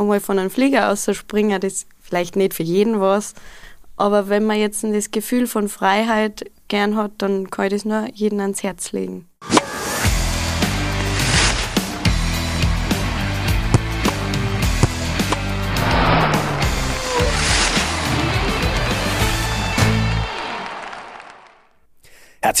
einmal 0.00 0.20
von 0.20 0.38
einem 0.38 0.50
Flieger 0.50 0.90
aus 0.90 1.04
springen, 1.12 1.60
das 1.60 1.72
ist 1.72 1.88
vielleicht 2.00 2.36
nicht 2.36 2.54
für 2.54 2.62
jeden 2.62 3.00
was, 3.00 3.34
aber 3.96 4.28
wenn 4.28 4.44
man 4.44 4.58
jetzt 4.58 4.82
das 4.82 5.10
Gefühl 5.10 5.46
von 5.46 5.68
Freiheit 5.68 6.50
gern 6.68 6.96
hat, 6.96 7.12
dann 7.18 7.50
kann 7.50 7.66
ich 7.66 7.72
das 7.72 7.84
nur 7.84 8.08
jedem 8.14 8.40
ans 8.40 8.62
Herz 8.62 8.92
legen. 8.92 9.29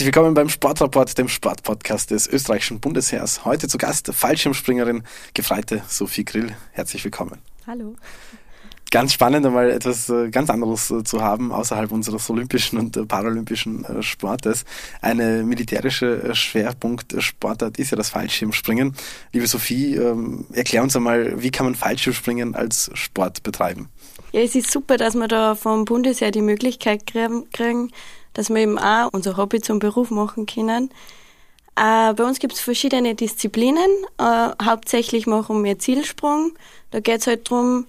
Herzlich 0.00 0.16
willkommen 0.16 0.32
beim 0.32 0.48
Sportrapport, 0.48 1.18
dem 1.18 1.28
Sportpodcast 1.28 2.10
des 2.10 2.26
österreichischen 2.26 2.80
Bundesheers. 2.80 3.44
Heute 3.44 3.68
zu 3.68 3.76
Gast 3.76 4.10
Fallschirmspringerin, 4.10 5.02
Gefreite 5.34 5.82
Sophie 5.88 6.24
Grill. 6.24 6.56
Herzlich 6.72 7.04
willkommen. 7.04 7.42
Hallo. 7.66 7.94
Ganz 8.90 9.12
spannend, 9.12 9.44
einmal 9.44 9.70
etwas 9.70 10.08
äh, 10.08 10.30
ganz 10.30 10.48
anderes 10.48 10.90
äh, 10.90 11.04
zu 11.04 11.20
haben, 11.20 11.52
außerhalb 11.52 11.92
unseres 11.92 12.30
olympischen 12.30 12.78
und 12.78 12.96
äh, 12.96 13.04
paralympischen 13.04 13.84
Sportes. 14.00 14.64
Eine 15.02 15.42
militärische 15.42 16.34
Schwerpunktsportart 16.34 17.78
ist 17.78 17.90
ja 17.90 17.98
das 17.98 18.08
Fallschirmspringen. 18.08 18.96
Liebe 19.34 19.46
Sophie, 19.46 19.96
ähm, 19.96 20.46
erklär 20.54 20.82
uns 20.82 20.96
einmal, 20.96 21.42
wie 21.42 21.50
kann 21.50 21.66
man 21.66 21.74
Fallschirmspringen 21.74 22.54
als 22.54 22.90
Sport 22.94 23.42
betreiben? 23.42 23.90
Ja, 24.32 24.40
es 24.40 24.54
ist 24.54 24.70
super, 24.70 24.96
dass 24.96 25.14
wir 25.14 25.28
da 25.28 25.56
vom 25.56 25.84
Bundesheer 25.84 26.30
die 26.30 26.40
Möglichkeit 26.40 27.06
kriegen, 27.06 27.90
dass 28.40 28.48
wir 28.48 28.56
eben 28.56 28.78
auch 28.78 29.10
unser 29.12 29.36
Hobby 29.36 29.60
zum 29.60 29.80
Beruf 29.80 30.10
machen 30.10 30.46
können. 30.46 30.88
Äh, 31.76 32.14
bei 32.14 32.24
uns 32.24 32.38
gibt 32.38 32.54
es 32.54 32.60
verschiedene 32.60 33.14
Disziplinen. 33.14 33.90
Äh, 34.16 34.48
hauptsächlich 34.64 35.26
machen 35.26 35.62
wir 35.62 35.78
Zielsprung. 35.78 36.52
Da 36.90 37.00
geht 37.00 37.20
es 37.20 37.26
halt 37.26 37.50
darum, 37.50 37.84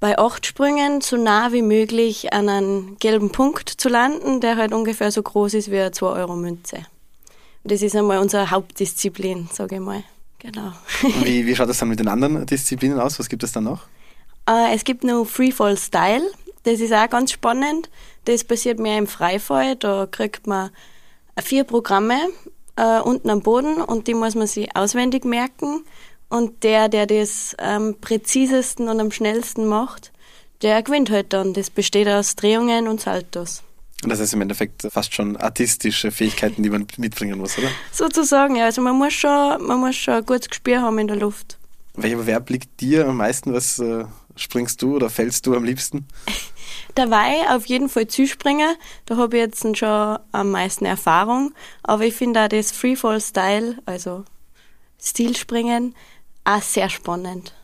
bei 0.00 0.18
acht 0.18 0.46
Sprüngen 0.46 1.02
so 1.02 1.18
nah 1.18 1.52
wie 1.52 1.60
möglich 1.60 2.32
an 2.32 2.48
einen 2.48 2.96
gelben 3.00 3.32
Punkt 3.32 3.68
zu 3.68 3.90
landen, 3.90 4.40
der 4.40 4.56
halt 4.56 4.72
ungefähr 4.72 5.12
so 5.12 5.22
groß 5.22 5.52
ist 5.52 5.70
wie 5.70 5.78
eine 5.78 5.90
2-Euro-Münze. 5.90 6.86
Das 7.64 7.82
ist 7.82 7.94
einmal 7.94 8.18
unsere 8.18 8.50
Hauptdisziplin, 8.50 9.50
sage 9.52 9.74
ich 9.74 9.80
mal. 9.82 10.04
Genau. 10.38 10.72
Wie, 11.22 11.44
wie 11.46 11.54
schaut 11.54 11.68
das 11.68 11.76
dann 11.76 11.90
mit 11.90 12.00
den 12.00 12.08
anderen 12.08 12.46
Disziplinen 12.46 12.98
aus? 12.98 13.18
Was 13.18 13.28
gibt 13.28 13.42
es 13.42 13.52
dann 13.52 13.64
noch? 13.64 13.82
Äh, 14.48 14.74
es 14.74 14.84
gibt 14.84 15.04
noch 15.04 15.26
Freefall 15.26 15.76
Style. 15.76 16.24
Das 16.62 16.80
ist 16.80 16.94
auch 16.94 17.10
ganz 17.10 17.30
spannend. 17.30 17.90
Das 18.24 18.44
passiert 18.44 18.78
mehr 18.78 18.98
im 18.98 19.06
Freifall. 19.06 19.76
Da 19.76 20.06
kriegt 20.06 20.46
man 20.46 20.70
vier 21.40 21.64
Programme 21.64 22.18
äh, 22.76 23.00
unten 23.00 23.30
am 23.30 23.42
Boden 23.42 23.82
und 23.82 24.06
die 24.06 24.14
muss 24.14 24.34
man 24.34 24.46
sich 24.46 24.74
auswendig 24.76 25.24
merken. 25.24 25.84
Und 26.28 26.62
der, 26.62 26.88
der 26.88 27.06
das 27.06 27.54
am 27.58 27.96
präzisesten 28.00 28.88
und 28.88 29.00
am 29.00 29.10
schnellsten 29.10 29.66
macht, 29.66 30.12
der 30.62 30.82
gewinnt 30.82 31.10
halt 31.10 31.32
dann. 31.32 31.52
Das 31.52 31.68
besteht 31.68 32.08
aus 32.08 32.36
Drehungen 32.36 32.88
und 32.88 33.00
Saltos. 33.00 33.62
Und 34.02 34.10
das 34.10 34.20
heißt 34.20 34.34
im 34.34 34.40
Endeffekt 34.40 34.82
fast 34.90 35.14
schon 35.14 35.36
artistische 35.36 36.10
Fähigkeiten, 36.10 36.62
die 36.62 36.70
man 36.70 36.86
mitbringen 36.96 37.38
muss, 37.38 37.58
oder? 37.58 37.68
Sozusagen, 37.92 38.56
ja. 38.56 38.64
Also 38.64 38.82
man 38.82 38.96
muss 38.96 39.12
schon, 39.12 39.64
man 39.64 39.78
muss 39.78 39.94
schon 39.94 40.14
ein 40.14 40.26
gutes 40.26 40.48
Gespür 40.48 40.80
haben 40.82 40.98
in 40.98 41.06
der 41.06 41.16
Luft. 41.16 41.58
Welcher 41.94 42.16
Bewerb 42.16 42.48
liegt 42.50 42.80
dir 42.80 43.06
am 43.06 43.18
meisten? 43.18 43.52
Was 43.52 43.78
äh, 43.78 44.04
springst 44.36 44.80
du 44.82 44.96
oder 44.96 45.10
fällst 45.10 45.46
du 45.46 45.54
am 45.54 45.64
liebsten? 45.64 46.06
Dabei 46.94 47.48
auf 47.48 47.66
jeden 47.66 47.88
Fall 47.88 48.06
Zuspringen. 48.06 48.76
Da 49.06 49.16
habe 49.16 49.36
ich 49.36 49.42
jetzt 49.42 49.78
schon 49.78 50.18
am 50.32 50.50
meisten 50.50 50.84
Erfahrung. 50.84 51.54
Aber 51.82 52.04
ich 52.04 52.14
finde 52.14 52.44
auch 52.44 52.48
das 52.48 52.72
Freefall-Style, 52.72 53.78
also 53.86 54.24
Stilspringen, 55.00 55.94
auch 56.44 56.62
sehr 56.62 56.88
spannend. 56.90 57.54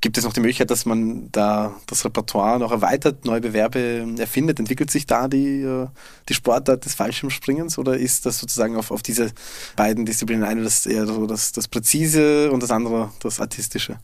Gibt 0.00 0.18
es 0.18 0.24
noch 0.24 0.32
die 0.32 0.40
Möglichkeit, 0.40 0.68
dass 0.68 0.84
man 0.84 1.30
da 1.30 1.76
das 1.86 2.04
Repertoire 2.04 2.58
noch 2.58 2.72
erweitert, 2.72 3.24
neue 3.24 3.40
Bewerbe 3.40 4.04
erfindet? 4.18 4.58
Entwickelt 4.58 4.90
sich 4.90 5.06
da 5.06 5.28
die, 5.28 5.62
äh, 5.62 5.86
die 6.28 6.34
Sportart 6.34 6.84
des 6.84 6.94
Fallschirmspringens 6.94 7.78
oder 7.78 7.96
ist 7.96 8.26
das 8.26 8.38
sozusagen 8.38 8.76
auf, 8.76 8.90
auf 8.90 9.02
diese 9.02 9.30
beiden 9.76 10.04
Disziplinen 10.04 10.42
eine 10.42 10.64
das 10.64 10.86
eher 10.86 11.06
so 11.06 11.28
das, 11.28 11.52
das 11.52 11.68
Präzise 11.68 12.50
und 12.50 12.64
das 12.64 12.72
andere 12.72 13.12
das 13.20 13.38
Artistische? 13.38 13.98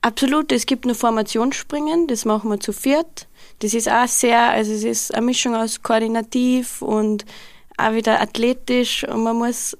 Absolut, 0.00 0.52
es 0.52 0.66
gibt 0.66 0.84
nur 0.84 0.94
Formationsspringen, 0.94 2.06
das 2.06 2.24
machen 2.24 2.50
wir 2.50 2.60
zu 2.60 2.72
viert. 2.72 3.26
Das 3.58 3.74
ist 3.74 3.90
auch 3.90 4.06
sehr, 4.06 4.50
also 4.50 4.72
es 4.72 4.84
ist 4.84 5.14
eine 5.14 5.26
Mischung 5.26 5.56
aus 5.56 5.82
koordinativ 5.82 6.82
und 6.82 7.24
auch 7.76 7.92
wieder 7.92 8.20
athletisch 8.20 9.04
und 9.04 9.24
man 9.24 9.36
muss 9.36 9.76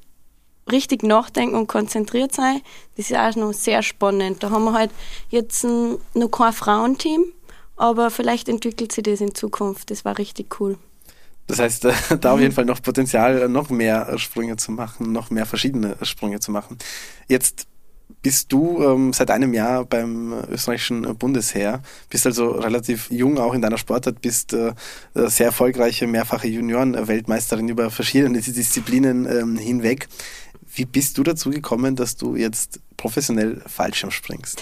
richtig 0.71 1.03
nachdenken 1.03 1.55
und 1.55 1.67
konzentriert 1.67 2.35
sein. 2.35 2.61
Das 2.97 3.11
ist 3.11 3.17
auch 3.17 3.35
noch 3.37 3.53
sehr 3.53 3.83
spannend. 3.83 4.43
Da 4.43 4.51
haben 4.51 4.65
wir 4.65 4.73
halt 4.73 4.91
jetzt 5.31 5.65
noch 5.65 6.29
kein 6.31 6.53
Frauenteam, 6.53 7.25
aber 7.77 8.11
vielleicht 8.11 8.49
entwickelt 8.49 8.93
sich 8.93 9.05
das 9.05 9.21
in 9.21 9.35
Zukunft. 9.35 9.91
Das 9.91 10.05
war 10.05 10.19
richtig 10.19 10.61
cool. 10.61 10.79
Das 11.47 11.59
heißt, 11.61 11.87
da 12.21 12.33
auf 12.33 12.41
jeden 12.41 12.53
Fall 12.53 12.65
noch 12.65 12.83
Potenzial, 12.83 13.49
noch 13.49 13.71
mehr 13.71 14.19
Sprünge 14.19 14.57
zu 14.57 14.73
machen, 14.73 15.13
noch 15.13 15.31
mehr 15.31 15.47
verschiedene 15.47 15.97
Sprünge 16.03 16.41
zu 16.41 16.51
machen. 16.51 16.77
Jetzt 17.29 17.67
bist 18.23 18.53
du 18.53 18.83
ähm, 18.83 19.13
seit 19.13 19.31
einem 19.31 19.55
Jahr 19.55 19.85
beim 19.85 20.33
österreichischen 20.51 21.17
Bundesheer, 21.17 21.83
bist 22.11 22.27
also 22.27 22.51
relativ 22.51 23.11
jung 23.11 23.39
auch 23.39 23.55
in 23.55 23.63
deiner 23.63 23.79
Sportart, 23.79 24.21
bist 24.21 24.53
äh, 24.53 24.73
sehr 25.15 25.47
erfolgreiche 25.47 26.07
mehrfache 26.07 26.49
Junioren-Weltmeisterin 26.49 27.69
über 27.69 27.91
verschiedene 27.91 28.41
Disziplinen 28.41 29.27
ähm, 29.27 29.57
hinweg. 29.57 30.09
Wie 30.75 30.85
bist 30.85 31.19
du 31.19 31.23
dazu 31.23 31.51
gekommen, 31.51 31.97
dass 31.97 32.17
du 32.17 32.37
jetzt 32.37 32.81
professionell 32.97 33.63
Fallschirm 33.67 34.11
springst? 34.11 34.61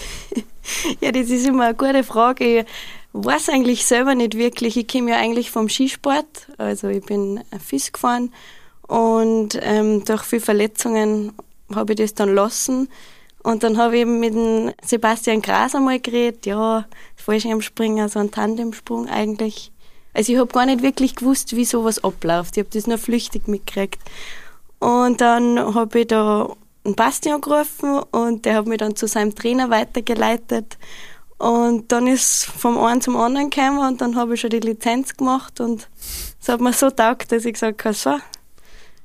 ja, 1.01 1.11
das 1.11 1.29
ist 1.29 1.45
immer 1.45 1.65
eine 1.65 1.75
gute 1.75 2.03
Frage. 2.03 2.59
Ich 2.59 2.65
weiß 3.13 3.49
eigentlich 3.49 3.85
selber 3.85 4.15
nicht 4.15 4.37
wirklich. 4.37 4.77
Ich 4.77 4.87
komme 4.87 5.11
ja 5.11 5.17
eigentlich 5.17 5.51
vom 5.51 5.69
Skisport. 5.69 6.47
Also 6.57 6.87
ich 6.87 7.05
bin 7.05 7.43
Fisch 7.63 7.91
gefahren 7.91 8.31
und 8.87 9.59
ähm, 9.61 10.05
durch 10.05 10.23
viele 10.23 10.41
Verletzungen 10.41 11.33
habe 11.73 11.93
ich 11.93 11.97
das 11.97 12.13
dann 12.13 12.33
lassen. 12.33 12.89
Und 13.47 13.63
dann 13.63 13.77
habe 13.77 13.95
ich 13.95 14.01
eben 14.01 14.19
mit 14.19 14.33
dem 14.33 14.73
Sebastian 14.83 15.41
Gras 15.41 15.73
einmal 15.73 16.01
geredet, 16.01 16.45
ja, 16.45 16.83
Fallschirmspringen, 17.15 18.09
so 18.09 18.19
ein 18.19 18.29
Tandemsprung 18.29 19.07
eigentlich. 19.07 19.71
Also 20.13 20.33
ich 20.33 20.37
habe 20.37 20.51
gar 20.51 20.65
nicht 20.65 20.81
wirklich 20.81 21.15
gewusst, 21.15 21.55
wie 21.55 21.63
sowas 21.63 22.03
abläuft. 22.03 22.57
Ich 22.57 22.65
habe 22.65 22.73
das 22.73 22.87
nur 22.87 22.97
flüchtig 22.97 23.47
mitgekriegt. 23.47 24.01
Und 24.79 25.21
dann 25.21 25.73
habe 25.73 26.01
ich 26.01 26.07
da 26.07 26.57
einen 26.83 26.95
Bastian 26.95 27.39
gerufen 27.39 27.99
und 28.11 28.43
der 28.43 28.55
hat 28.55 28.67
mich 28.67 28.79
dann 28.79 28.97
zu 28.97 29.07
seinem 29.07 29.33
Trainer 29.33 29.69
weitergeleitet. 29.69 30.77
Und 31.37 31.89
dann 31.93 32.05
ist 32.05 32.47
vom 32.47 32.77
einen 32.77 32.99
zum 32.99 33.15
anderen 33.15 33.49
gekommen 33.49 33.79
und 33.79 34.01
dann 34.01 34.17
habe 34.17 34.33
ich 34.33 34.41
schon 34.41 34.49
die 34.49 34.59
Lizenz 34.59 35.15
gemacht 35.15 35.61
und 35.61 35.87
es 36.41 36.49
hat 36.49 36.59
mir 36.59 36.73
so 36.73 36.89
taugt, 36.89 37.31
dass 37.31 37.45
ich 37.45 37.53
gesagt 37.53 37.85
habe, 37.85 37.95
so, 37.95 38.17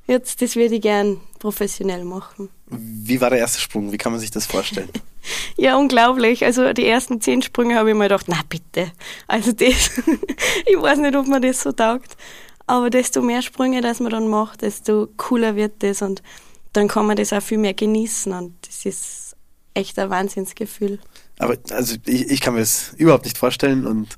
jetzt, 0.07 0.41
das 0.41 0.55
würde 0.55 0.75
ich 0.75 0.81
gern 0.81 1.19
professionell 1.39 2.03
machen. 2.03 2.49
Wie 2.67 3.19
war 3.21 3.29
der 3.29 3.39
erste 3.39 3.59
Sprung? 3.59 3.91
Wie 3.91 3.97
kann 3.97 4.11
man 4.11 4.21
sich 4.21 4.31
das 4.31 4.45
vorstellen? 4.45 4.89
ja, 5.57 5.77
unglaublich. 5.77 6.43
Also 6.45 6.73
die 6.73 6.85
ersten 6.85 7.21
zehn 7.21 7.41
Sprünge 7.41 7.75
habe 7.75 7.89
ich 7.89 7.95
mir 7.95 8.03
gedacht, 8.03 8.25
na 8.27 8.39
bitte. 8.47 8.91
Also 9.27 9.51
das, 9.51 9.91
ich 10.65 10.81
weiß 10.81 10.99
nicht, 10.99 11.15
ob 11.15 11.27
mir 11.27 11.41
das 11.41 11.61
so 11.61 11.71
taugt. 11.71 12.17
Aber 12.65 12.89
desto 12.89 13.21
mehr 13.21 13.41
Sprünge, 13.41 13.81
dass 13.81 13.99
man 13.99 14.11
dann 14.11 14.27
macht, 14.27 14.61
desto 14.61 15.09
cooler 15.17 15.55
wird 15.55 15.83
das 15.83 16.01
und 16.01 16.23
dann 16.71 16.87
kann 16.87 17.05
man 17.05 17.17
das 17.17 17.33
auch 17.33 17.41
viel 17.41 17.57
mehr 17.57 17.73
genießen 17.73 18.31
und 18.33 18.55
das 18.65 18.85
ist 18.85 19.35
echt 19.73 19.99
ein 19.99 20.09
Wahnsinnsgefühl. 20.09 20.99
Aber 21.39 21.57
also 21.71 21.95
ich, 22.05 22.29
ich 22.29 22.41
kann 22.41 22.53
mir 22.53 22.61
das 22.61 22.93
überhaupt 22.97 23.25
nicht 23.25 23.37
vorstellen 23.37 23.85
und 23.85 24.15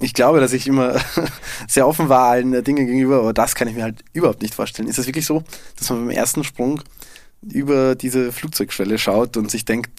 ich 0.00 0.14
glaube, 0.14 0.40
dass 0.40 0.52
ich 0.52 0.66
immer 0.66 1.00
sehr 1.68 1.86
offen 1.86 2.08
war 2.08 2.28
allen 2.28 2.64
Dingen 2.64 2.86
gegenüber, 2.86 3.20
aber 3.20 3.32
das 3.32 3.54
kann 3.54 3.68
ich 3.68 3.74
mir 3.74 3.84
halt 3.84 4.04
überhaupt 4.12 4.42
nicht 4.42 4.54
vorstellen. 4.54 4.88
Ist 4.88 4.98
es 4.98 5.06
wirklich 5.06 5.26
so, 5.26 5.42
dass 5.78 5.90
man 5.90 6.06
beim 6.06 6.16
ersten 6.16 6.44
Sprung 6.44 6.80
über 7.42 7.94
diese 7.94 8.32
Flugzeugschwelle 8.32 8.98
schaut 8.98 9.36
und 9.36 9.50
sich 9.50 9.64
denkt, 9.64 9.90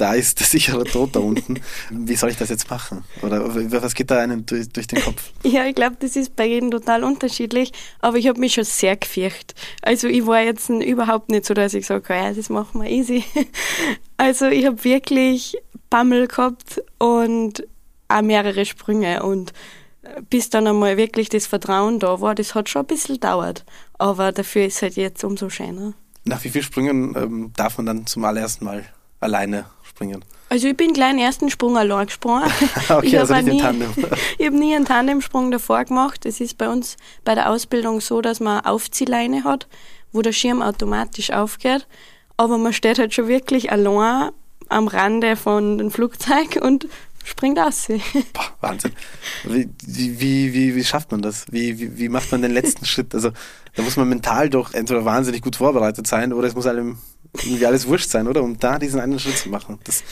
da 0.00 0.14
ist 0.14 0.40
der 0.40 0.46
sichere 0.46 0.84
Tod 0.84 1.14
da 1.14 1.20
unten. 1.20 1.60
Wie 1.90 2.16
soll 2.16 2.30
ich 2.30 2.38
das 2.38 2.48
jetzt 2.48 2.70
machen? 2.70 3.04
Oder 3.22 3.54
was 3.82 3.94
geht 3.94 4.10
da 4.10 4.18
einem 4.18 4.46
durch, 4.46 4.68
durch 4.70 4.86
den 4.86 5.02
Kopf? 5.02 5.30
Ja, 5.42 5.66
ich 5.66 5.74
glaube, 5.74 5.96
das 5.98 6.16
ist 6.16 6.36
bei 6.36 6.46
jedem 6.46 6.70
total 6.70 7.04
unterschiedlich, 7.04 7.72
aber 8.00 8.16
ich 8.16 8.28
habe 8.28 8.40
mich 8.40 8.54
schon 8.54 8.64
sehr 8.64 8.96
gefürchtet. 8.96 9.54
Also 9.82 10.08
ich 10.08 10.26
war 10.26 10.40
jetzt 10.40 10.70
überhaupt 10.70 11.30
nicht 11.30 11.44
so, 11.44 11.54
dass 11.54 11.74
ich 11.74 11.86
sage, 11.86 12.14
ja, 12.14 12.32
das 12.32 12.48
machen 12.48 12.82
wir 12.82 12.90
easy. 12.90 13.24
Also 14.16 14.46
ich 14.46 14.66
habe 14.66 14.84
wirklich 14.84 15.56
Bammel 15.88 16.28
gehabt 16.28 16.82
und 16.98 17.64
auch 18.10 18.22
mehrere 18.22 18.64
Sprünge 18.66 19.22
und 19.22 19.52
bis 20.28 20.50
dann 20.50 20.66
einmal 20.66 20.96
wirklich 20.96 21.28
das 21.28 21.46
Vertrauen 21.46 21.98
da 21.98 22.20
war, 22.20 22.34
das 22.34 22.54
hat 22.54 22.68
schon 22.68 22.82
ein 22.82 22.86
bisschen 22.86 23.16
gedauert. 23.16 23.64
Aber 23.98 24.32
dafür 24.32 24.64
ist 24.64 24.76
es 24.76 24.82
halt 24.82 24.96
jetzt 24.96 25.24
umso 25.24 25.50
schöner. 25.50 25.92
Nach 26.24 26.42
wie 26.44 26.50
vielen 26.50 26.64
Sprüngen 26.64 27.14
ähm, 27.16 27.52
darf 27.56 27.76
man 27.78 27.86
dann 27.86 28.06
zum 28.06 28.24
allerersten 28.24 28.64
Mal 28.64 28.84
alleine 29.20 29.66
springen? 29.82 30.24
Also 30.48 30.68
ich 30.68 30.76
bin 30.76 30.92
gleich 30.92 31.12
den 31.12 31.20
ersten 31.20 31.50
Sprung 31.50 31.76
allein 31.76 32.06
gesprungen. 32.06 32.50
okay, 32.88 33.06
ich 33.06 33.18
also 33.18 33.34
nicht 33.34 33.46
nie, 33.46 33.60
Tandem. 33.60 33.92
ich 34.38 34.46
habe 34.46 34.58
nie 34.58 34.74
einen 34.74 34.84
Tandemsprung 34.84 35.50
davor 35.50 35.84
gemacht. 35.84 36.26
Es 36.26 36.40
ist 36.40 36.58
bei 36.58 36.68
uns 36.68 36.96
bei 37.24 37.34
der 37.34 37.50
Ausbildung 37.50 38.00
so, 38.00 38.20
dass 38.20 38.40
man 38.40 38.58
eine 38.58 38.70
Aufziehleine 38.70 39.44
hat, 39.44 39.68
wo 40.12 40.22
der 40.22 40.32
Schirm 40.32 40.62
automatisch 40.62 41.30
aufgeht. 41.30 41.86
Aber 42.36 42.58
man 42.58 42.72
steht 42.72 42.98
halt 42.98 43.14
schon 43.14 43.28
wirklich 43.28 43.70
allein 43.70 44.30
am 44.68 44.88
Rande 44.88 45.36
von 45.36 45.78
dem 45.78 45.90
Flugzeug 45.90 46.58
und 46.60 46.88
springt 47.24 47.58
aus. 47.58 47.88
Boah, 48.32 48.44
Wahnsinn. 48.60 48.92
Wie, 49.44 49.68
wie, 49.86 50.52
wie, 50.52 50.74
wie 50.74 50.84
schafft 50.84 51.10
man 51.10 51.22
das? 51.22 51.46
Wie, 51.50 51.78
wie, 51.78 51.98
wie 51.98 52.08
macht 52.08 52.32
man 52.32 52.42
den 52.42 52.52
letzten 52.52 52.84
Schritt? 52.86 53.14
Also 53.14 53.30
da 53.74 53.82
muss 53.82 53.96
man 53.96 54.08
mental 54.08 54.50
doch 54.50 54.74
entweder 54.74 55.04
wahnsinnig 55.04 55.42
gut 55.42 55.56
vorbereitet 55.56 56.06
sein 56.06 56.32
oder 56.32 56.48
es 56.48 56.54
muss 56.54 56.66
einem 56.66 56.98
irgendwie 57.34 57.66
alles 57.66 57.86
wurscht 57.86 58.10
sein, 58.10 58.26
oder? 58.26 58.42
Um 58.42 58.58
da 58.58 58.78
diesen 58.78 59.00
einen 59.00 59.18
Schritt 59.18 59.38
zu 59.38 59.48
machen. 59.48 59.78
Das 59.84 60.02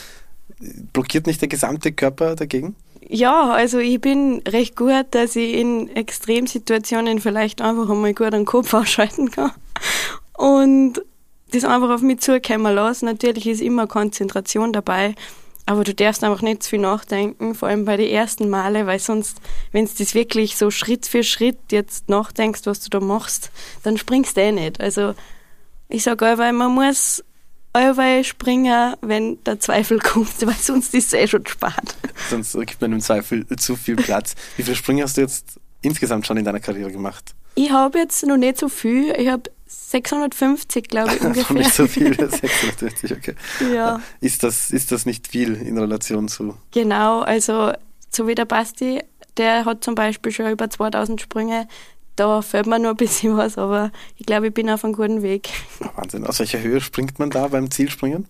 blockiert 0.93 1.27
nicht 1.27 1.41
der 1.41 1.49
gesamte 1.49 1.93
Körper 1.93 2.37
dagegen? 2.37 2.77
Ja, 3.09 3.51
also 3.51 3.79
ich 3.79 4.01
bin 4.01 4.43
recht 4.47 4.77
gut, 4.77 5.07
dass 5.13 5.37
ich 5.37 5.55
in 5.55 5.89
Extremsituationen 5.95 7.21
vielleicht 7.21 7.63
einfach 7.63 7.89
einmal 7.89 8.15
gut 8.15 8.33
den 8.33 8.45
Kopf 8.45 8.75
ausschalten 8.75 9.31
kann. 9.31 9.53
Und 10.37 11.03
das 11.51 11.65
einfach 11.65 11.91
auf 11.91 12.03
mich 12.03 12.21
zukommen 12.21 12.75
lassen. 12.75 13.07
Natürlich 13.07 13.47
ist 13.47 13.63
immer 13.63 13.87
Konzentration 13.87 14.73
dabei, 14.73 15.15
aber 15.69 15.85
du 15.85 15.93
darfst 15.95 16.25
einfach 16.25 16.41
nicht 16.41 16.63
zu 16.63 16.71
viel 16.71 16.79
nachdenken, 16.79 17.55
vor 17.55 17.69
allem 17.69 17.85
bei 17.85 17.99
den 17.99 18.09
ersten 18.09 18.49
Male, 18.49 18.87
weil 18.87 18.99
sonst, 18.99 19.37
wenn 19.71 19.85
du 19.85 19.91
das 19.99 20.15
wirklich 20.15 20.57
so 20.57 20.71
Schritt 20.71 21.05
für 21.05 21.23
Schritt 21.23 21.59
jetzt 21.73 22.09
nachdenkst, 22.09 22.63
was 22.65 22.81
du 22.81 22.89
da 22.89 23.01
machst, 23.01 23.51
dann 23.83 23.99
springst 23.99 24.39
du 24.39 24.41
eh 24.41 24.51
nicht. 24.51 24.81
Also 24.81 25.15
ich 25.91 26.05
sage 26.05 26.25
einfach, 26.25 26.51
man 26.53 26.73
muss 26.73 27.23
allweil 27.75 28.25
springen, 28.25 28.95
wenn 29.03 29.45
der 29.45 29.61
Zweifel 29.61 29.99
kommt, 30.03 30.41
weil 30.47 30.55
sonst 30.55 30.95
ist 30.95 31.09
es 31.09 31.13
eh 31.13 31.29
schon 31.29 31.47
spart. 31.47 31.97
Sonst 32.31 32.55
gibt 32.55 32.81
man 32.81 32.93
im 32.93 33.01
Zweifel 33.01 33.47
zu 33.59 33.77
viel 33.77 33.97
Platz. 33.97 34.37
Wie 34.57 34.63
viele 34.63 34.75
Sprünge 34.75 35.03
hast 35.03 35.19
du 35.19 35.21
jetzt 35.21 35.61
insgesamt 35.83 36.27
schon 36.27 36.39
in 36.39 36.47
deiner 36.47 36.61
Karriere 36.61 36.93
gemacht? 36.93 37.35
Ich 37.57 37.71
habe 37.71 37.99
jetzt 37.99 38.25
noch 38.25 38.39
nicht 38.39 38.57
so 38.57 38.71
viel. 38.71 39.15
Ich 39.19 39.29
habe 39.29 39.51
650, 39.91 40.89
glaube 40.89 41.15
ich, 41.15 41.21
ungefähr. 41.25 41.57
nicht 41.57 41.73
so 41.73 41.87
viel, 41.87 42.15
650, 42.17 43.13
okay. 43.13 43.35
Ja. 43.73 44.01
Ist 44.21 44.43
das, 44.43 44.71
ist 44.71 44.93
das 44.93 45.07
nicht 45.07 45.29
viel 45.29 45.55
in 45.55 45.79
Relation 45.79 46.29
zu? 46.29 46.55
Genau, 46.73 47.21
also 47.21 47.73
so 48.11 48.27
wie 48.27 48.35
der 48.35 48.45
Basti, 48.45 49.03
der 49.37 49.65
hat 49.65 49.83
zum 49.83 49.95
Beispiel 49.95 50.31
schon 50.33 50.51
über 50.51 50.69
2000 50.69 51.21
Sprünge. 51.21 51.69
Da 52.17 52.43
fällt 52.43 52.67
mir 52.67 52.79
nur 52.79 52.91
ein 52.91 52.97
bisschen 52.97 53.37
was, 53.37 53.57
aber 53.57 53.93
ich 54.17 54.27
glaube, 54.27 54.49
ich 54.49 54.55
bin 54.55 54.69
auf 54.69 54.85
einem 54.85 54.95
guten 54.95 55.23
Weg. 55.23 55.49
Wahnsinn. 55.95 56.27
Aus 56.27 56.41
welcher 56.41 56.61
Höhe 56.61 56.81
springt 56.81 57.19
man 57.19 57.31
da 57.31 57.47
beim 57.49 57.71
Zielspringen? 57.71 58.27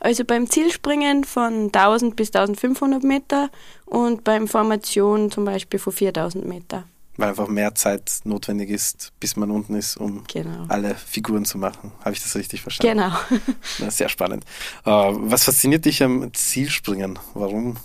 Also 0.00 0.24
beim 0.24 0.48
Zielspringen 0.48 1.24
von 1.24 1.66
1000 1.72 2.16
bis 2.16 2.28
1500 2.28 3.02
Meter 3.02 3.50
und 3.84 4.24
beim 4.24 4.48
Formation 4.48 5.30
zum 5.30 5.44
Beispiel 5.44 5.78
von 5.80 5.92
4000 5.92 6.46
Meter. 6.46 6.84
Weil 7.16 7.28
einfach 7.28 7.48
mehr 7.48 7.74
Zeit 7.74 8.20
notwendig 8.24 8.70
ist, 8.70 9.12
bis 9.20 9.36
man 9.36 9.50
unten 9.50 9.76
ist, 9.76 9.96
um 9.96 10.24
genau. 10.26 10.64
alle 10.68 10.94
Figuren 10.94 11.44
zu 11.44 11.58
machen. 11.58 11.92
Habe 12.00 12.12
ich 12.12 12.22
das 12.22 12.34
richtig 12.34 12.62
verstanden? 12.62 12.98
Genau. 12.98 13.16
Na, 13.78 13.90
sehr 13.90 14.08
spannend. 14.08 14.44
Äh, 14.84 14.90
was 14.90 15.44
fasziniert 15.44 15.84
dich 15.84 16.02
am 16.02 16.34
Zielspringen? 16.34 17.18
Warum 17.34 17.76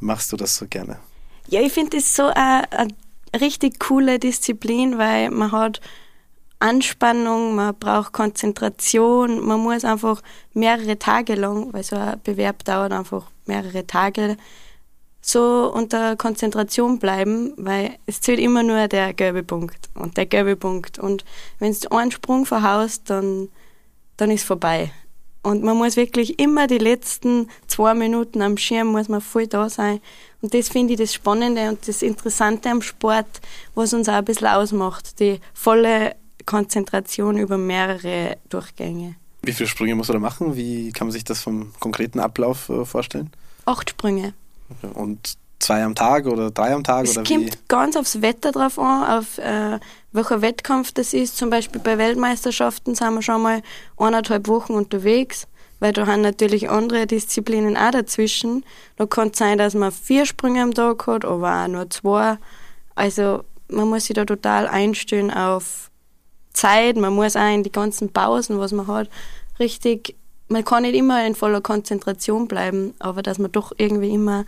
machst 0.00 0.32
du 0.32 0.36
das 0.36 0.56
so 0.56 0.66
gerne? 0.66 0.98
Ja, 1.48 1.60
ich 1.62 1.72
finde 1.72 1.96
das 1.96 2.14
so 2.14 2.26
eine, 2.26 2.70
eine 2.72 2.94
richtig 3.40 3.78
coole 3.80 4.18
Disziplin, 4.18 4.98
weil 4.98 5.30
man 5.30 5.52
hat 5.52 5.80
Anspannung, 6.60 7.54
man 7.54 7.74
braucht 7.78 8.12
Konzentration, 8.12 9.46
man 9.46 9.60
muss 9.60 9.84
einfach 9.84 10.22
mehrere 10.54 10.98
Tage 10.98 11.34
lang, 11.36 11.72
weil 11.72 11.84
so 11.84 11.96
ein 11.96 12.20
Bewerb 12.22 12.64
dauert 12.64 12.92
einfach 12.92 13.30
mehrere 13.46 13.86
Tage, 13.86 14.36
so 15.28 15.70
unter 15.72 16.16
Konzentration 16.16 16.98
bleiben, 16.98 17.52
weil 17.56 17.96
es 18.06 18.20
zählt 18.20 18.40
immer 18.40 18.62
nur 18.62 18.88
der 18.88 19.12
gelbe 19.12 19.42
Punkt 19.42 19.88
und 19.94 20.16
der 20.16 20.26
gelbe 20.26 20.56
Punkt. 20.56 20.98
Und 20.98 21.24
wenn 21.58 21.72
du 21.72 21.88
einen 21.90 22.10
Sprung 22.10 22.46
verhaust, 22.46 23.10
dann, 23.10 23.48
dann 24.16 24.30
ist 24.30 24.44
vorbei. 24.44 24.90
Und 25.42 25.62
man 25.62 25.76
muss 25.76 25.96
wirklich 25.96 26.38
immer 26.38 26.66
die 26.66 26.78
letzten 26.78 27.48
zwei 27.68 27.94
Minuten 27.94 28.42
am 28.42 28.56
Schirm 28.56 28.88
muss 28.88 29.08
man 29.08 29.20
voll 29.20 29.46
da 29.46 29.68
sein. 29.70 30.00
Und 30.42 30.52
das 30.52 30.68
finde 30.68 30.94
ich 30.94 30.98
das 30.98 31.14
Spannende 31.14 31.68
und 31.68 31.86
das 31.86 32.02
Interessante 32.02 32.70
am 32.70 32.82
Sport, 32.82 33.40
was 33.74 33.92
uns 33.92 34.08
auch 34.08 34.14
ein 34.14 34.24
bisschen 34.24 34.48
ausmacht. 34.48 35.20
Die 35.20 35.40
volle 35.54 36.16
Konzentration 36.44 37.38
über 37.38 37.56
mehrere 37.56 38.36
Durchgänge. 38.48 39.14
Wie 39.42 39.52
viele 39.52 39.68
Sprünge 39.68 39.94
muss 39.94 40.08
er 40.08 40.14
da 40.14 40.18
machen? 40.18 40.56
Wie 40.56 40.90
kann 40.92 41.06
man 41.06 41.12
sich 41.12 41.24
das 41.24 41.40
vom 41.40 41.72
konkreten 41.78 42.18
Ablauf 42.18 42.68
äh, 42.68 42.84
vorstellen? 42.84 43.30
Acht 43.64 43.90
Sprünge. 43.90 44.34
Und 44.94 45.36
zwei 45.58 45.82
am 45.84 45.94
Tag 45.94 46.26
oder 46.26 46.50
drei 46.50 46.72
am 46.72 46.84
Tag? 46.84 47.04
Es 47.04 47.16
oder 47.16 47.24
kommt 47.24 47.52
wie? 47.52 47.58
ganz 47.68 47.96
aufs 47.96 48.22
Wetter 48.22 48.52
drauf 48.52 48.78
an, 48.78 49.18
auf 49.18 49.38
äh, 49.38 49.78
welcher 50.12 50.42
Wettkampf 50.42 50.92
das 50.92 51.14
ist. 51.14 51.36
Zum 51.36 51.50
Beispiel 51.50 51.80
bei 51.80 51.98
Weltmeisterschaften 51.98 52.94
sind 52.94 53.14
wir 53.14 53.22
schon 53.22 53.42
mal 53.42 53.62
eineinhalb 53.96 54.48
Wochen 54.48 54.74
unterwegs, 54.74 55.46
weil 55.80 55.92
da 55.92 56.06
haben 56.06 56.22
natürlich 56.22 56.70
andere 56.70 57.06
Disziplinen 57.06 57.76
auch 57.76 57.90
dazwischen. 57.90 58.64
Da 58.96 59.06
kann 59.06 59.28
es 59.28 59.38
sein, 59.38 59.58
dass 59.58 59.74
man 59.74 59.92
vier 59.92 60.26
Sprünge 60.26 60.62
am 60.62 60.74
Tag 60.74 61.06
hat, 61.06 61.24
aber 61.24 61.64
auch 61.64 61.68
nur 61.68 61.90
zwei. 61.90 62.38
Also 62.94 63.44
man 63.68 63.88
muss 63.88 64.06
sich 64.06 64.14
da 64.14 64.24
total 64.24 64.66
einstellen 64.66 65.30
auf 65.30 65.90
Zeit. 66.52 66.96
Man 66.96 67.14
muss 67.14 67.36
auch 67.36 67.54
in 67.54 67.62
die 67.62 67.72
ganzen 67.72 68.12
Pausen, 68.12 68.58
was 68.58 68.72
man 68.72 68.86
hat, 68.86 69.08
richtig 69.58 70.16
man 70.48 70.64
kann 70.64 70.82
nicht 70.82 70.94
immer 70.94 71.26
in 71.26 71.34
voller 71.34 71.60
Konzentration 71.60 72.48
bleiben, 72.48 72.94
aber 72.98 73.22
dass 73.22 73.38
man 73.38 73.52
doch 73.52 73.72
irgendwie 73.76 74.10
immer, 74.10 74.44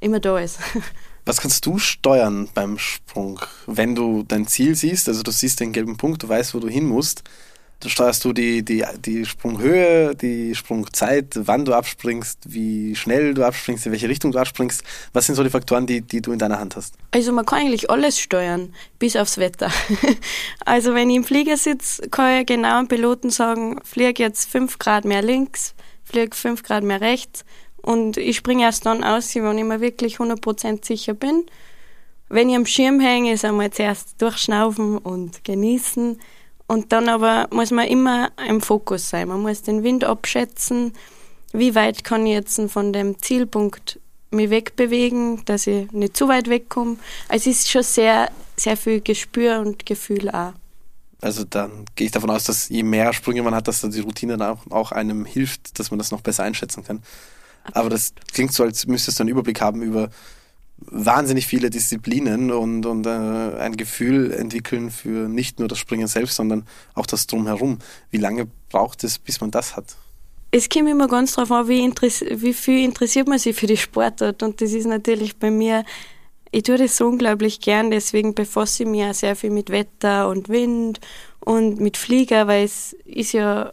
immer 0.00 0.20
da 0.20 0.38
ist. 0.38 0.58
Was 1.24 1.40
kannst 1.40 1.66
du 1.66 1.78
steuern 1.78 2.48
beim 2.54 2.78
Sprung, 2.78 3.40
wenn 3.66 3.94
du 3.94 4.22
dein 4.22 4.46
Ziel 4.46 4.74
siehst? 4.74 5.08
Also 5.08 5.22
du 5.22 5.30
siehst 5.30 5.60
den 5.60 5.72
gelben 5.72 5.96
Punkt, 5.96 6.22
du 6.22 6.28
weißt, 6.28 6.54
wo 6.54 6.60
du 6.60 6.68
hin 6.68 6.86
musst. 6.86 7.22
Steuerst 7.86 8.24
du 8.24 8.32
die, 8.32 8.62
die, 8.62 8.84
die 8.98 9.24
Sprunghöhe, 9.24 10.14
die 10.14 10.54
Sprungzeit, 10.54 11.34
wann 11.34 11.64
du 11.64 11.72
abspringst, 11.72 12.40
wie 12.46 12.94
schnell 12.94 13.32
du 13.32 13.44
abspringst, 13.44 13.86
in 13.86 13.92
welche 13.92 14.08
Richtung 14.08 14.32
du 14.32 14.38
abspringst. 14.38 14.82
Was 15.12 15.26
sind 15.26 15.34
so 15.34 15.42
die 15.42 15.50
Faktoren, 15.50 15.86
die, 15.86 16.02
die 16.02 16.20
du 16.20 16.32
in 16.32 16.38
deiner 16.38 16.60
Hand 16.60 16.76
hast? 16.76 16.94
Also 17.10 17.32
man 17.32 17.46
kann 17.46 17.60
eigentlich 17.60 17.88
alles 17.88 18.18
steuern, 18.18 18.74
bis 18.98 19.16
aufs 19.16 19.38
Wetter. 19.38 19.70
also 20.66 20.94
wenn 20.94 21.08
ich 21.08 21.16
im 21.16 21.24
Flieger 21.24 21.56
sitze, 21.56 22.08
kann 22.10 22.40
ich 22.40 22.46
genau 22.46 22.80
am 22.80 22.88
Piloten 22.88 23.30
sagen, 23.30 23.80
flieg 23.82 24.18
jetzt 24.18 24.50
fünf 24.50 24.78
Grad 24.78 25.06
mehr 25.06 25.22
links, 25.22 25.74
flieg 26.04 26.36
fünf 26.36 26.62
Grad 26.62 26.84
mehr 26.84 27.00
rechts 27.00 27.44
und 27.82 28.16
ich 28.16 28.36
springe 28.36 28.64
erst 28.64 28.86
dann 28.86 29.04
aus, 29.04 29.34
wenn 29.34 29.58
ich 29.58 29.64
mir 29.64 29.80
wirklich 29.80 30.16
100% 30.16 30.84
sicher 30.84 31.14
bin. 31.14 31.46
Wenn 32.28 32.48
ich 32.48 32.56
am 32.56 32.66
Schirm 32.66 33.00
hänge, 33.00 33.32
ist 33.32 33.44
einmal 33.44 33.70
zuerst 33.70 34.20
durchschnaufen 34.20 34.98
und 34.98 35.44
genießen 35.44 36.20
und 36.70 36.92
dann 36.92 37.08
aber 37.08 37.48
muss 37.50 37.72
man 37.72 37.88
immer 37.88 38.30
im 38.48 38.60
Fokus 38.60 39.10
sein. 39.10 39.26
Man 39.26 39.42
muss 39.42 39.62
den 39.62 39.82
Wind 39.82 40.04
abschätzen. 40.04 40.92
Wie 41.52 41.74
weit 41.74 42.04
kann 42.04 42.24
ich 42.26 42.32
jetzt 42.34 42.60
von 42.68 42.92
dem 42.92 43.20
Zielpunkt 43.20 43.98
mich 44.30 44.50
wegbewegen, 44.50 45.44
dass 45.46 45.66
ich 45.66 45.90
nicht 45.90 46.16
zu 46.16 46.28
weit 46.28 46.48
wegkomme. 46.48 46.96
Also 47.26 47.50
es 47.50 47.62
ist 47.62 47.70
schon 47.70 47.82
sehr, 47.82 48.30
sehr 48.56 48.76
viel 48.76 49.00
Gespür 49.00 49.58
und 49.58 49.84
Gefühl 49.84 50.30
auch. 50.30 50.52
Also 51.20 51.42
dann 51.42 51.86
gehe 51.96 52.06
ich 52.06 52.12
davon 52.12 52.30
aus, 52.30 52.44
dass 52.44 52.68
je 52.68 52.84
mehr 52.84 53.12
Sprünge 53.14 53.42
man 53.42 53.56
hat, 53.56 53.66
dass 53.66 53.80
die 53.80 53.98
Routine 53.98 54.36
dann 54.36 54.56
auch, 54.56 54.70
auch 54.70 54.92
einem 54.92 55.24
hilft, 55.24 55.76
dass 55.80 55.90
man 55.90 55.98
das 55.98 56.12
noch 56.12 56.20
besser 56.20 56.44
einschätzen 56.44 56.84
kann. 56.84 57.02
Aber 57.72 57.90
das 57.90 58.14
klingt 58.32 58.52
so, 58.52 58.62
als 58.62 58.86
müsstest 58.86 59.18
du 59.18 59.24
einen 59.24 59.30
Überblick 59.30 59.60
haben 59.60 59.82
über 59.82 60.10
wahnsinnig 60.86 61.46
viele 61.46 61.70
Disziplinen 61.70 62.50
und, 62.50 62.86
und 62.86 63.06
äh, 63.06 63.10
ein 63.10 63.76
Gefühl 63.76 64.32
entwickeln 64.32 64.90
für 64.90 65.28
nicht 65.28 65.58
nur 65.58 65.68
das 65.68 65.78
Springen 65.78 66.06
selbst, 66.06 66.36
sondern 66.36 66.66
auch 66.94 67.06
das 67.06 67.26
Drumherum. 67.26 67.78
Wie 68.10 68.18
lange 68.18 68.48
braucht 68.70 69.04
es, 69.04 69.18
bis 69.18 69.40
man 69.40 69.50
das 69.50 69.76
hat? 69.76 69.96
Es 70.52 70.68
kommt 70.68 70.88
immer 70.88 71.06
ganz 71.06 71.34
darauf 71.34 71.52
an, 71.52 71.68
wie, 71.68 71.88
wie 71.88 72.54
viel 72.54 72.84
interessiert 72.84 73.28
man 73.28 73.38
sich 73.38 73.56
für 73.56 73.66
die 73.66 73.76
Sportart. 73.76 74.42
Und 74.42 74.60
das 74.60 74.72
ist 74.72 74.86
natürlich 74.86 75.36
bei 75.36 75.50
mir, 75.50 75.84
ich 76.50 76.64
tue 76.64 76.76
das 76.76 76.96
so 76.96 77.06
unglaublich 77.06 77.60
gern, 77.60 77.90
deswegen 77.90 78.34
befasse 78.34 78.82
ich 78.82 78.88
mich 78.88 79.04
auch 79.04 79.14
sehr 79.14 79.36
viel 79.36 79.50
mit 79.50 79.70
Wetter 79.70 80.28
und 80.28 80.48
Wind 80.48 80.98
und 81.40 81.80
mit 81.80 81.96
Flieger, 81.96 82.48
weil 82.48 82.64
es 82.64 82.96
ist 83.04 83.32
ja, 83.32 83.72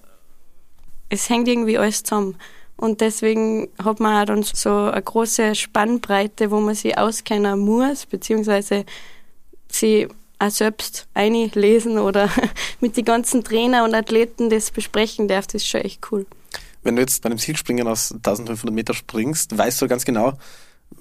es 1.10 1.30
hängt 1.30 1.48
irgendwie 1.48 1.78
alles 1.78 2.04
zusammen. 2.04 2.36
Und 2.78 3.02
deswegen 3.02 3.70
hat 3.84 4.00
man 4.00 4.22
auch 4.22 4.26
dann 4.26 4.44
so 4.44 4.70
eine 4.70 5.02
große 5.02 5.56
Spannbreite, 5.56 6.52
wo 6.52 6.60
man 6.60 6.76
sich 6.76 6.98
auskennen 6.98 7.60
muss, 7.60 8.06
beziehungsweise 8.06 8.86
sie 9.70 10.08
auch 10.40 10.52
selbst 10.52 11.08
einlesen 11.16 11.98
oder 11.98 12.30
mit 12.80 12.96
den 12.96 13.06
ganzen 13.06 13.44
Trainer 13.44 13.84
und 13.84 13.96
Athleten 13.96 14.50
das 14.50 14.72
besprechen 14.72 15.28
darf. 15.28 15.48
Das 15.48 15.56
ist 15.56 15.68
schon 15.68 15.82
echt 15.82 16.12
cool. 16.12 16.26
Wenn 16.84 16.96
du 16.96 17.02
jetzt 17.02 17.24
bei 17.24 17.28
einem 17.28 17.40
Zielspringen 17.40 17.88
aus 17.88 18.12
1500 18.12 18.74
Meter 18.74 18.94
springst, 18.94 19.58
weißt 19.58 19.82
du 19.82 19.88
ganz 19.88 20.06
genau, 20.06 20.34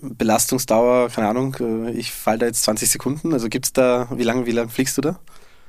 Belastungsdauer, 0.01 1.11
keine 1.11 1.29
Ahnung, 1.29 1.57
äh, 1.61 1.91
ich 1.93 2.11
falle 2.11 2.39
da 2.39 2.47
jetzt 2.47 2.63
20 2.65 2.91
Sekunden. 2.91 3.33
Also 3.33 3.49
gibt 3.49 3.67
es 3.67 3.73
da, 3.73 4.09
wie 4.13 4.23
lange, 4.25 4.47
wie 4.47 4.53
lange 4.53 4.71
fliegst 4.71 4.97
du 4.97 5.03
da? 5.03 5.21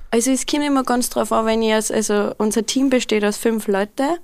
Also 0.09 0.31
es 0.31 0.45
kommt 0.45 0.63
immer 0.63 0.83
ganz 0.83 1.09
drauf 1.09 1.31
an, 1.31 1.45
wenn 1.45 1.61
ich 1.61 1.73
als, 1.73 1.91
also 1.91 2.33
unser 2.37 2.65
Team 2.65 2.89
besteht 2.89 3.25
aus 3.25 3.37
fünf 3.37 3.67
Leuten 3.67 4.17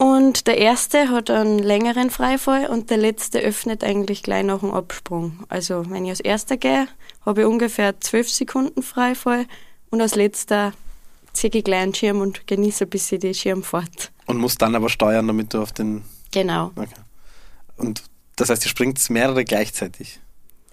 und 0.00 0.46
der 0.46 0.56
erste 0.56 1.10
hat 1.10 1.28
einen 1.28 1.58
längeren 1.58 2.08
Freifall 2.08 2.68
und 2.68 2.88
der 2.88 2.96
letzte 2.96 3.40
öffnet 3.40 3.84
eigentlich 3.84 4.22
gleich 4.22 4.44
nach 4.44 4.60
dem 4.60 4.70
Absprung. 4.70 5.44
Also 5.50 5.84
wenn 5.90 6.06
ich 6.06 6.10
als 6.10 6.20
erster 6.20 6.56
gehe, 6.56 6.88
habe 7.26 7.42
ich 7.42 7.46
ungefähr 7.46 8.00
zwölf 8.00 8.30
Sekunden 8.30 8.82
Freifall 8.82 9.44
und 9.90 10.00
als 10.00 10.14
letzter 10.14 10.72
ziehe 11.34 11.50
ich 11.52 11.64
gleich 11.64 11.82
einen 11.82 11.94
Schirm 11.94 12.22
und 12.22 12.46
genieße 12.46 12.84
ein 12.84 12.90
bisschen 12.90 13.20
die 13.20 13.34
Schirmfahrt. 13.34 14.10
Und 14.24 14.38
musst 14.38 14.62
dann 14.62 14.74
aber 14.74 14.88
steuern, 14.88 15.26
damit 15.26 15.52
du 15.52 15.60
auf 15.60 15.72
den 15.72 16.02
Genau. 16.30 16.72
Okay. 16.76 16.88
Und 17.76 18.02
das 18.36 18.48
heißt, 18.48 18.64
ihr 18.64 18.70
springt 18.70 19.10
mehrere 19.10 19.44
gleichzeitig? 19.44 20.18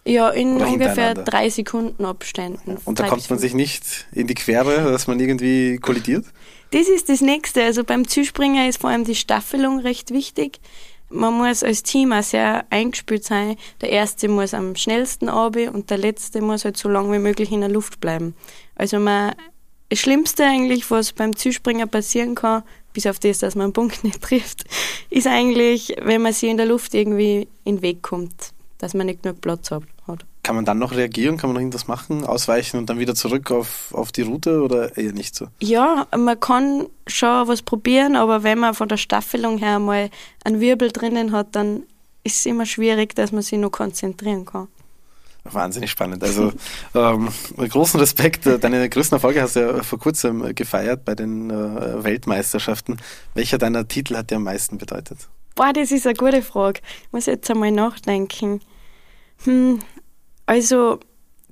Ja, 0.05 0.29
in 0.29 0.55
Oder 0.55 0.67
ungefähr 0.67 1.13
drei 1.15 1.49
Sekunden 1.49 2.05
Abständen. 2.05 2.77
Und 2.85 3.01
da 3.01 3.07
kommt 3.07 3.29
man 3.29 3.39
sich 3.39 3.53
nicht 3.53 4.07
in 4.13 4.27
die 4.27 4.35
Quere, 4.35 4.89
dass 4.89 5.07
man 5.07 5.19
irgendwie 5.19 5.79
kollidiert? 5.79 6.25
Das 6.71 6.89
ist 6.89 7.09
das 7.09 7.21
Nächste. 7.21 7.63
Also 7.63 7.83
beim 7.83 8.07
Zuspringer 8.07 8.67
ist 8.67 8.81
vor 8.81 8.89
allem 8.89 9.05
die 9.05 9.15
Staffelung 9.15 9.79
recht 9.79 10.11
wichtig. 10.11 10.59
Man 11.09 11.35
muss 11.35 11.63
als 11.63 11.83
Team 11.83 12.11
auch 12.11 12.23
sehr 12.23 12.65
eingespielt 12.69 13.23
sein. 13.23 13.55
Der 13.79 13.89
Erste 13.89 14.27
muss 14.27 14.53
am 14.53 14.75
schnellsten 14.75 15.29
runter 15.29 15.73
und 15.73 15.89
der 15.89 15.97
Letzte 15.97 16.41
muss 16.41 16.65
halt 16.65 16.75
so 16.75 16.89
lange 16.89 17.13
wie 17.13 17.19
möglich 17.19 17.51
in 17.51 17.61
der 17.61 17.69
Luft 17.69 18.01
bleiben. 18.01 18.35
Also 18.75 18.99
man, 18.99 19.33
das 19.89 19.99
Schlimmste 19.99 20.43
eigentlich, 20.43 20.91
was 20.91 21.13
beim 21.13 21.35
Zuspringer 21.35 21.87
passieren 21.87 22.35
kann, 22.35 22.63
bis 22.91 23.07
auf 23.07 23.19
das, 23.19 23.39
dass 23.39 23.55
man 23.55 23.65
einen 23.65 23.73
Punkt 23.73 24.03
nicht 24.03 24.21
trifft, 24.21 24.65
ist 25.09 25.27
eigentlich, 25.27 25.95
wenn 26.01 26.21
man 26.21 26.33
sich 26.33 26.49
in 26.49 26.57
der 26.57 26.65
Luft 26.65 26.93
irgendwie 26.93 27.47
in 27.63 27.77
den 27.77 27.81
Weg 27.81 28.01
kommt, 28.01 28.51
dass 28.79 28.93
man 28.93 29.05
nicht 29.05 29.23
genug 29.23 29.39
Platz 29.39 29.71
hat. 29.71 29.83
Kann 30.47 30.55
man 30.55 30.63
dann 30.63 30.79
noch 30.79 30.93
reagieren? 30.93 31.35
Kann 31.35 31.49
man 31.49 31.55
noch 31.55 31.59
irgendwas 31.59 31.87
machen? 31.87 32.23
Ausweichen 32.23 32.77
und 32.77 32.89
dann 32.89 32.99
wieder 32.99 33.15
zurück 33.15 33.51
auf, 33.51 33.93
auf 33.93 34.13
die 34.13 34.21
Route 34.21 34.61
oder 34.61 34.97
eher 34.97 35.11
nicht 35.11 35.35
so? 35.35 35.47
Ja, 35.59 36.07
man 36.17 36.39
kann 36.39 36.87
schon 37.05 37.49
was 37.49 37.61
probieren, 37.61 38.15
aber 38.15 38.43
wenn 38.43 38.57
man 38.57 38.73
von 38.73 38.87
der 38.87 38.95
Staffelung 38.95 39.57
her 39.57 39.79
mal 39.79 40.09
einen 40.45 40.61
Wirbel 40.61 40.93
drinnen 40.93 41.33
hat, 41.33 41.47
dann 41.51 41.83
ist 42.23 42.39
es 42.39 42.45
immer 42.45 42.65
schwierig, 42.65 43.13
dass 43.13 43.33
man 43.33 43.41
sich 43.41 43.59
noch 43.59 43.71
konzentrieren 43.71 44.45
kann. 44.45 44.69
Wahnsinnig 45.43 45.91
spannend. 45.91 46.23
Also 46.23 46.53
ähm, 46.95 47.27
großen 47.57 47.99
Respekt. 47.99 48.45
Deine 48.45 48.87
größten 48.87 49.17
Erfolge 49.17 49.41
hast 49.41 49.57
du 49.57 49.59
ja 49.59 49.83
vor 49.83 49.99
kurzem 49.99 50.55
gefeiert 50.55 51.03
bei 51.03 51.13
den 51.13 51.49
äh, 51.49 52.05
Weltmeisterschaften. 52.05 53.01
Welcher 53.33 53.57
deiner 53.57 53.85
Titel 53.85 54.15
hat 54.15 54.31
dir 54.31 54.37
am 54.37 54.43
meisten 54.43 54.77
bedeutet? 54.77 55.27
Boah, 55.55 55.73
das 55.73 55.91
ist 55.91 56.07
eine 56.07 56.15
gute 56.15 56.41
Frage. 56.41 56.79
Ich 57.03 57.11
muss 57.11 57.25
jetzt 57.25 57.51
einmal 57.51 57.71
nachdenken. 57.71 58.61
Hm, 59.43 59.79
also 60.47 60.99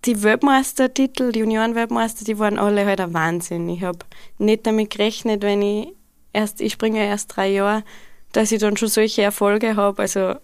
die 0.06 0.24
Weltmeistertitel, 0.24 1.32
die 1.32 1.40
Juniorenweltmeister, 1.40 2.26
die 2.26 2.40
waren 2.40 2.58
alle 2.58 2.86
halt 2.86 3.02
ein 3.02 3.14
Wahnsinn. 3.14 3.70
Ich 3.70 3.84
habe 3.84 4.00
nicht 4.38 4.66
damit 4.66 4.92
gerechnet, 4.92 5.44
wenn 5.44 5.62
ich 5.62 5.90
erst, 6.34 6.62
ich 6.62 6.74
springe 6.74 7.00
ja 7.00 7.06
erst 7.06 7.36
drei 7.36 7.50
Jahre, 7.50 7.84
dass 8.32 8.52
ich 8.52 8.60
dann 8.60 8.78
schon 8.78 8.88
solche 8.88 9.22
Erfolge 9.22 9.76
habe. 9.76 10.02
Also 10.02 10.36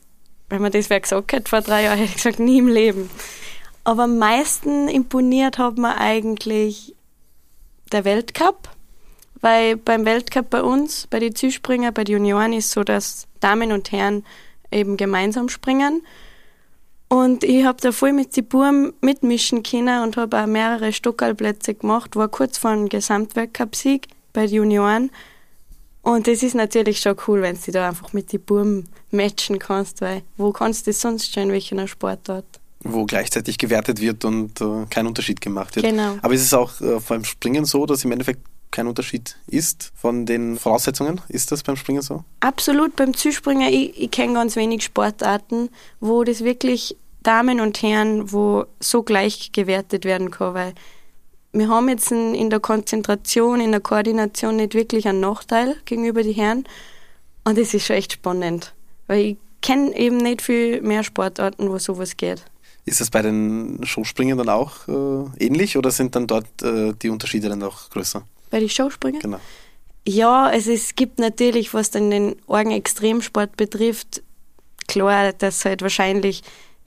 wenn 0.50 0.62
man 0.62 0.72
das 0.72 0.90
wer 0.90 1.00
gesagt 1.00 1.32
hätte 1.34 1.50
vor 1.50 1.62
drei 1.62 1.84
Jahren, 1.84 1.98
hätte 2.00 2.10
ich 2.10 2.16
gesagt, 2.16 2.40
nie 2.40 2.60
im 2.60 2.68
Leben. 2.68 3.10
Aber 3.84 4.04
am 4.04 4.18
meisten 4.18 4.88
imponiert 4.88 5.58
hat 5.58 5.78
mir 5.78 5.98
eigentlich 5.98 6.96
der 7.92 8.06
Weltcup, 8.06 8.70
weil 9.42 9.76
beim 9.76 10.06
Weltcup 10.06 10.50
bei 10.50 10.62
uns, 10.62 11.08
bei 11.08 11.20
den 11.20 11.36
Zuspringer, 11.36 11.92
bei 11.92 12.04
den 12.04 12.14
Junioren 12.14 12.54
ist 12.54 12.72
so, 12.72 12.84
dass 12.84 13.28
Damen 13.40 13.72
und 13.72 13.92
Herren 13.92 14.24
eben 14.72 14.98
gemeinsam 14.98 15.50
springen. 15.50 16.04
Und 17.12 17.44
ich 17.44 17.66
habe 17.66 17.78
da 17.82 17.92
voll 17.92 18.14
mit 18.14 18.38
den 18.38 18.46
Buben 18.46 18.94
mitmischen 19.02 19.64
können 19.64 20.02
und 20.04 20.16
habe 20.16 20.42
auch 20.42 20.46
mehrere 20.46 20.94
Stockerlplätze 20.94 21.74
gemacht, 21.74 22.16
war 22.16 22.30
kurz 22.30 22.58
vor 22.58 22.72
einem 22.72 22.88
Gesamtweltcup-Sieg 22.88 24.08
bei 24.32 24.46
den 24.46 24.56
Junioren. 24.56 25.12
Und 26.04 26.28
das 26.28 26.42
ist 26.42 26.56
natürlich 26.56 27.02
schon 27.02 27.18
cool, 27.28 27.42
wenn 27.42 27.58
du 27.66 27.72
da 27.74 27.90
einfach 27.90 28.14
mit 28.14 28.32
den 28.32 28.40
Buben 28.40 28.88
matchen 29.12 29.60
kannst, 29.60 30.00
weil 30.00 30.22
wo 30.38 30.54
kannst 30.54 30.88
du 30.88 30.92
das 30.92 31.02
sonst 31.02 31.34
schon 31.34 31.44
in 31.44 31.52
welcher 31.52 31.86
Sportart? 31.86 32.46
Wo 32.80 33.04
gleichzeitig 33.04 33.58
gewertet 33.58 34.00
wird 34.00 34.24
und 34.24 34.62
äh, 34.62 34.86
kein 34.90 35.06
Unterschied 35.06 35.42
gemacht 35.42 35.76
wird. 35.76 35.86
Genau. 35.86 36.18
Aber 36.22 36.34
ist 36.34 36.44
es 36.44 36.54
auch 36.54 36.80
äh, 36.80 36.98
beim 37.10 37.26
Springen 37.26 37.66
so, 37.66 37.86
dass 37.86 38.06
im 38.06 38.14
Endeffekt 38.14 38.40
kein 38.72 38.88
Unterschied 38.88 39.36
ist 39.48 39.92
von 39.96 40.26
den 40.26 40.58
Voraussetzungen? 40.58 41.20
Ist 41.28 41.52
das 41.52 41.62
beim 41.62 41.76
Springen 41.76 42.02
so? 42.02 42.24
Absolut, 42.40 42.96
beim 42.96 43.14
Zuspringer, 43.14 43.70
ich, 43.70 44.02
ich 44.02 44.12
kenne 44.12 44.34
ganz 44.34 44.56
wenig 44.56 44.84
Sportarten, 44.84 45.70
wo 46.00 46.24
das 46.24 46.44
wirklich 46.46 46.96
Damen 47.24 47.60
und 47.60 47.82
Herren, 47.82 48.32
wo 48.32 48.66
so 48.80 49.04
gleich 49.04 49.52
gewertet 49.52 50.06
werden 50.06 50.32
kann, 50.32 50.54
weil 50.54 50.74
wir 51.54 51.68
haben 51.68 51.90
jetzt 51.90 52.12
in, 52.12 52.50
der 52.50 52.60
Konzentration, 52.60 53.60
in 53.60 53.72
der 53.72 53.82
Koordination 53.82 54.56
nicht 54.56 54.74
wirklich 54.74 55.08
einen 55.08 55.20
Nachteil 55.20 55.76
gegenüber 55.86 56.24
den 56.24 56.34
Herren 56.34 56.64
und 57.44 57.58
das 57.58 57.74
ist 57.74 57.86
schon 57.86 57.98
echt 57.98 58.14
spannend, 58.14 58.74
weil 59.08 59.20
ich 59.26 59.38
kenne 59.62 59.96
eben 59.96 60.18
nicht 60.18 60.42
viel 60.42 60.82
mehr 60.82 61.04
Sportarten, 61.04 61.70
wo 61.70 61.78
sowas 61.78 62.18
geht. 62.18 62.44
Ist 62.86 63.00
das 63.00 63.12
bei 63.12 63.22
den 63.22 63.80
Showspringen 63.84 64.38
dann 64.38 64.50
auch 64.50 64.88
äh, 64.88 65.46
ähnlich 65.46 65.78
oder 65.78 65.92
sind 65.92 66.16
dann 66.16 66.26
dort 66.26 66.48
äh, 66.64 66.94
die 66.94 67.10
Unterschiede 67.10 67.50
dann 67.50 67.62
auch 67.62 67.90
größer? 67.92 68.24
Bei 68.50 68.60
den 68.60 68.70
Showspringen? 68.70 69.22
Genau. 69.22 69.40
Ja, 70.08 70.46
also 70.48 70.72
es 70.72 70.96
gibt 70.96 71.20
natürlich, 71.20 71.76
was 71.76 71.92
dann 71.92 72.10
den 72.10 72.36
Orgen 72.48 72.72
Extremsport 72.72 73.56
betrifft, 73.56 74.24
klar, 74.88 75.32
dass 75.34 75.64
halt 75.64 75.84
wahrscheinlich 75.84 76.42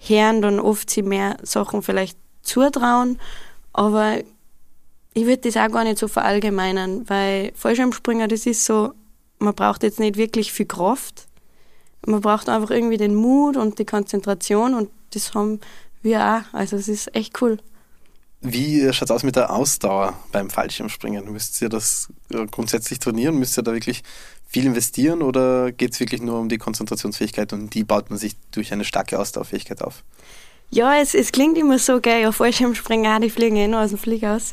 Herren 0.06 0.42
dann 0.42 0.60
oft 0.60 0.90
sich 0.90 1.04
mehr 1.04 1.36
Sachen 1.42 1.82
vielleicht 1.82 2.18
zutrauen, 2.42 3.18
aber 3.72 4.18
ich 5.14 5.26
würde 5.26 5.50
das 5.50 5.56
auch 5.56 5.70
gar 5.70 5.84
nicht 5.84 5.98
so 5.98 6.08
verallgemeinern, 6.08 7.08
weil 7.08 7.52
Fallschirmspringer, 7.54 8.28
das 8.28 8.46
ist 8.46 8.64
so, 8.64 8.92
man 9.38 9.54
braucht 9.54 9.82
jetzt 9.82 10.00
nicht 10.00 10.16
wirklich 10.16 10.52
viel 10.52 10.66
Kraft, 10.66 11.26
man 12.06 12.20
braucht 12.20 12.48
einfach 12.48 12.70
irgendwie 12.70 12.96
den 12.96 13.14
Mut 13.14 13.56
und 13.56 13.78
die 13.78 13.84
Konzentration 13.84 14.74
und 14.74 14.90
das 15.12 15.34
haben 15.34 15.60
wir 16.02 16.20
auch, 16.20 16.54
also 16.54 16.76
es 16.76 16.88
ist 16.88 17.14
echt 17.14 17.40
cool. 17.40 17.58
Wie 18.46 18.92
schaut 18.92 19.08
es 19.08 19.10
aus 19.10 19.22
mit 19.22 19.36
der 19.36 19.50
Ausdauer 19.50 20.12
beim 20.30 20.50
Fallschirmspringen? 20.50 21.32
Müsst 21.32 21.62
ihr 21.62 21.70
das 21.70 22.08
äh, 22.30 22.44
grundsätzlich 22.44 22.98
trainieren? 22.98 23.38
Müsst 23.38 23.56
ihr 23.56 23.62
da 23.62 23.72
wirklich 23.72 24.02
viel 24.54 24.66
investieren 24.66 25.20
oder 25.20 25.72
geht 25.72 25.94
es 25.94 26.00
wirklich 26.00 26.22
nur 26.22 26.38
um 26.38 26.48
die 26.48 26.58
Konzentrationsfähigkeit 26.58 27.52
und 27.52 27.74
die 27.74 27.82
baut 27.82 28.08
man 28.08 28.20
sich 28.20 28.36
durch 28.52 28.72
eine 28.72 28.84
starke 28.84 29.18
Ausdauerfähigkeit 29.18 29.82
auf? 29.82 30.04
Ja, 30.70 30.96
es, 30.96 31.12
es 31.16 31.32
klingt 31.32 31.58
immer 31.58 31.80
so 31.80 32.00
geil, 32.00 32.22
ja, 32.22 32.30
Fallschirmspringer, 32.30 33.16
auch, 33.16 33.20
die 33.20 33.30
fliegen 33.30 33.56
eh 33.56 33.66
nur 33.66 33.80
aus 33.80 33.90
dem 33.90 33.98
Flieger 33.98 34.34
raus. 34.34 34.52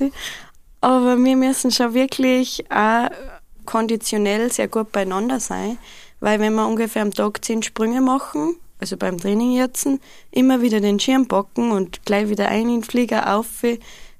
Aber 0.82 1.18
wir 1.24 1.36
müssen 1.36 1.70
schon 1.70 1.94
wirklich 1.94 2.66
auch 2.72 3.10
konditionell 3.66 4.52
sehr 4.52 4.68
gut 4.68 4.92
beieinander 4.92 5.40
sein, 5.40 5.78
weil 6.20 6.40
wenn 6.40 6.56
wir 6.56 6.68
ungefähr 6.68 7.04
am 7.04 7.14
Tag 7.14 7.46
zehn 7.46 7.62
Sprünge 7.62 8.02
machen, 8.02 8.56
also 8.80 8.98
beim 8.98 9.20
Training 9.20 9.52
jetzt, 9.52 9.88
immer 10.32 10.64
wieder 10.64 10.82
den 10.82 11.00
Schirm 11.00 11.28
packen 11.28 11.72
und 11.72 12.04
gleich 12.06 12.28
wieder 12.28 12.48
ein 12.48 12.62
in 12.62 12.82
den 12.82 12.84
Flieger 12.84 13.36
auf, 13.36 13.48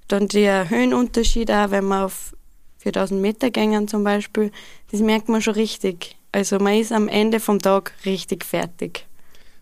dann 0.08 0.28
der 0.28 0.70
Höhenunterschied 0.70 1.50
auch, 1.50 1.72
wenn 1.72 1.88
wir 1.88 2.06
auf 2.06 2.36
4000 2.82 3.22
Meter 3.22 3.52
gängen 3.52 3.88
zum 3.88 4.04
Beispiel, 4.04 4.52
das 4.92 5.02
merkt 5.02 5.30
man 5.30 5.42
schon 5.42 5.54
richtig. 5.54 6.18
Also 6.32 6.60
man 6.60 6.76
ist 6.76 6.92
am 6.92 7.08
Ende 7.08 7.40
vom 7.40 7.60
Tag 7.60 7.94
richtig 8.06 8.46
fertig. 8.46 9.06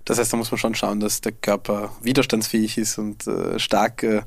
Das 0.06 0.18
heißt, 0.18 0.32
da 0.32 0.38
muss 0.38 0.52
man 0.52 0.58
schon 0.58 0.76
schauen, 0.76 1.00
dass 1.00 1.22
der 1.22 1.34
Körper 1.34 1.92
widerstandsfähig 2.02 2.78
ist 2.78 2.98
und 2.98 3.28
äh, 3.28 3.60
stark 3.60 4.04
äh, 4.04 4.22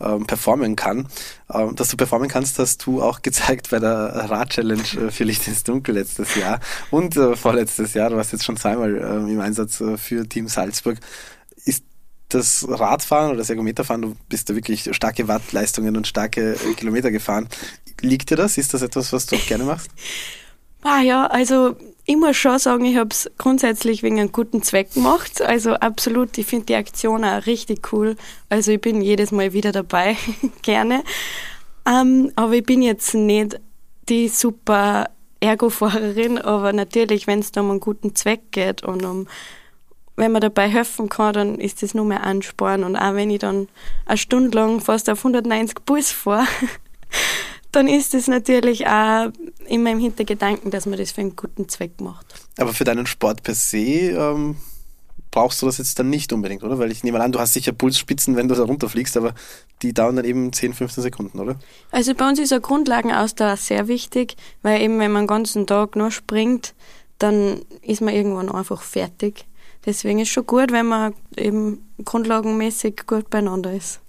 ähm, 0.00 0.26
performen 0.26 0.76
kann. 0.76 1.08
Ähm, 1.52 1.76
dass 1.76 1.88
du 1.88 1.96
performen 1.96 2.28
kannst, 2.28 2.58
hast 2.58 2.86
du 2.86 3.02
auch 3.02 3.22
gezeigt 3.22 3.70
bei 3.70 3.78
der 3.78 4.30
Rad-Challenge 4.30 4.82
äh, 4.82 5.10
für 5.10 5.24
Licht 5.24 5.46
ins 5.46 5.62
Dunkel 5.62 5.94
letztes 5.96 6.34
Jahr 6.36 6.60
und 6.90 7.16
äh, 7.16 7.36
vorletztes 7.36 7.94
Jahr. 7.94 8.10
Du 8.10 8.16
warst 8.16 8.32
jetzt 8.32 8.44
schon 8.44 8.56
zweimal 8.56 8.96
äh, 8.96 9.32
im 9.32 9.40
Einsatz 9.40 9.80
äh, 9.80 9.98
für 9.98 10.26
Team 10.28 10.48
Salzburg. 10.48 10.98
Ist 11.64 11.84
das 12.30 12.66
Radfahren 12.68 13.30
oder 13.30 13.38
das 13.38 13.50
Ergometerfahren, 13.50 14.02
du 14.02 14.16
bist 14.28 14.48
da 14.48 14.54
wirklich 14.54 14.88
starke 14.92 15.28
Wattleistungen 15.28 15.96
und 15.96 16.06
starke 16.06 16.54
äh, 16.54 16.74
Kilometer 16.74 17.10
gefahren. 17.10 17.48
Liegt 18.00 18.30
dir 18.30 18.36
das? 18.36 18.58
Ist 18.58 18.74
das 18.74 18.82
etwas, 18.82 19.12
was 19.12 19.26
du 19.26 19.36
auch 19.36 19.46
gerne 19.46 19.64
machst? 19.64 19.90
Ah 20.82 21.02
ja, 21.02 21.26
also 21.26 21.76
ich 22.06 22.16
muss 22.16 22.38
schon 22.38 22.58
sagen, 22.58 22.86
ich 22.86 22.96
habe 22.96 23.10
es 23.10 23.30
grundsätzlich 23.36 24.02
wegen 24.02 24.18
einem 24.18 24.32
guten 24.32 24.62
Zweck 24.62 24.94
gemacht. 24.94 25.42
Also 25.42 25.74
absolut, 25.74 26.38
ich 26.38 26.46
finde 26.46 26.64
die 26.66 26.74
Aktion 26.74 27.22
auch 27.22 27.44
richtig 27.44 27.92
cool. 27.92 28.16
Also 28.48 28.72
ich 28.72 28.80
bin 28.80 29.02
jedes 29.02 29.30
Mal 29.30 29.52
wieder 29.52 29.72
dabei, 29.72 30.16
gerne. 30.62 31.04
Ähm, 31.86 32.32
aber 32.34 32.54
ich 32.54 32.64
bin 32.64 32.80
jetzt 32.80 33.14
nicht 33.14 33.60
die 34.08 34.28
super 34.28 35.10
Ergo-Fahrerin, 35.40 36.38
aber 36.38 36.72
natürlich, 36.72 37.26
wenn 37.26 37.40
es 37.40 37.50
um 37.56 37.70
einen 37.70 37.80
guten 37.80 38.14
Zweck 38.14 38.52
geht 38.52 38.82
und 38.82 39.04
um 39.04 39.26
wenn 40.16 40.32
man 40.32 40.42
dabei 40.42 40.68
helfen 40.68 41.08
kann, 41.08 41.32
dann 41.32 41.58
ist 41.58 41.82
das 41.82 41.94
nur 41.94 42.04
mehr 42.04 42.22
Ansporn. 42.24 42.84
Und 42.84 42.96
auch 42.96 43.14
wenn 43.14 43.30
ich 43.30 43.38
dann 43.38 43.68
eine 44.04 44.18
Stunde 44.18 44.56
lang 44.56 44.80
fast 44.80 45.08
auf 45.08 45.20
190 45.20 45.78
Bus 45.86 46.10
fahre, 46.10 46.46
dann 47.72 47.86
ist 47.86 48.14
es 48.14 48.26
natürlich 48.26 48.86
auch 48.86 49.30
in 49.66 49.82
meinem 49.82 50.00
Hintergedanken, 50.00 50.70
dass 50.70 50.86
man 50.86 50.98
das 50.98 51.12
für 51.12 51.20
einen 51.20 51.36
guten 51.36 51.68
Zweck 51.68 52.00
macht. 52.00 52.26
Aber 52.58 52.72
für 52.72 52.84
deinen 52.84 53.06
Sport 53.06 53.42
per 53.42 53.54
se 53.54 53.78
ähm, 53.78 54.56
brauchst 55.30 55.62
du 55.62 55.66
das 55.66 55.78
jetzt 55.78 55.98
dann 55.98 56.10
nicht 56.10 56.32
unbedingt, 56.32 56.62
oder? 56.62 56.78
Weil 56.78 56.90
ich 56.90 57.04
nehme 57.04 57.20
an, 57.20 57.32
du 57.32 57.38
hast 57.38 57.52
sicher 57.52 57.72
Pulsspitzen, 57.72 58.36
wenn 58.36 58.48
du 58.48 58.54
da 58.54 58.64
runterfliegst, 58.64 59.16
aber 59.16 59.34
die 59.82 59.92
dauern 59.92 60.16
dann 60.16 60.24
eben 60.24 60.52
10, 60.52 60.74
15 60.74 61.02
Sekunden, 61.02 61.38
oder? 61.38 61.56
Also 61.90 62.14
bei 62.14 62.28
uns 62.28 62.38
ist 62.38 62.52
eine 62.52 62.60
Grundlagenausdauer 62.60 63.56
sehr 63.56 63.88
wichtig, 63.88 64.36
weil 64.62 64.82
eben 64.82 64.98
wenn 64.98 65.12
man 65.12 65.22
den 65.22 65.28
ganzen 65.28 65.66
Tag 65.66 65.96
nur 65.96 66.10
springt, 66.10 66.74
dann 67.18 67.60
ist 67.82 68.00
man 68.00 68.14
irgendwann 68.14 68.50
einfach 68.50 68.82
fertig. 68.82 69.46
Deswegen 69.86 70.18
ist 70.18 70.28
schon 70.28 70.46
gut, 70.46 70.72
wenn 70.72 70.86
man 70.86 71.14
eben 71.36 71.88
grundlagenmäßig 72.04 73.06
gut 73.06 73.30
beieinander 73.30 73.72
ist. 73.72 74.00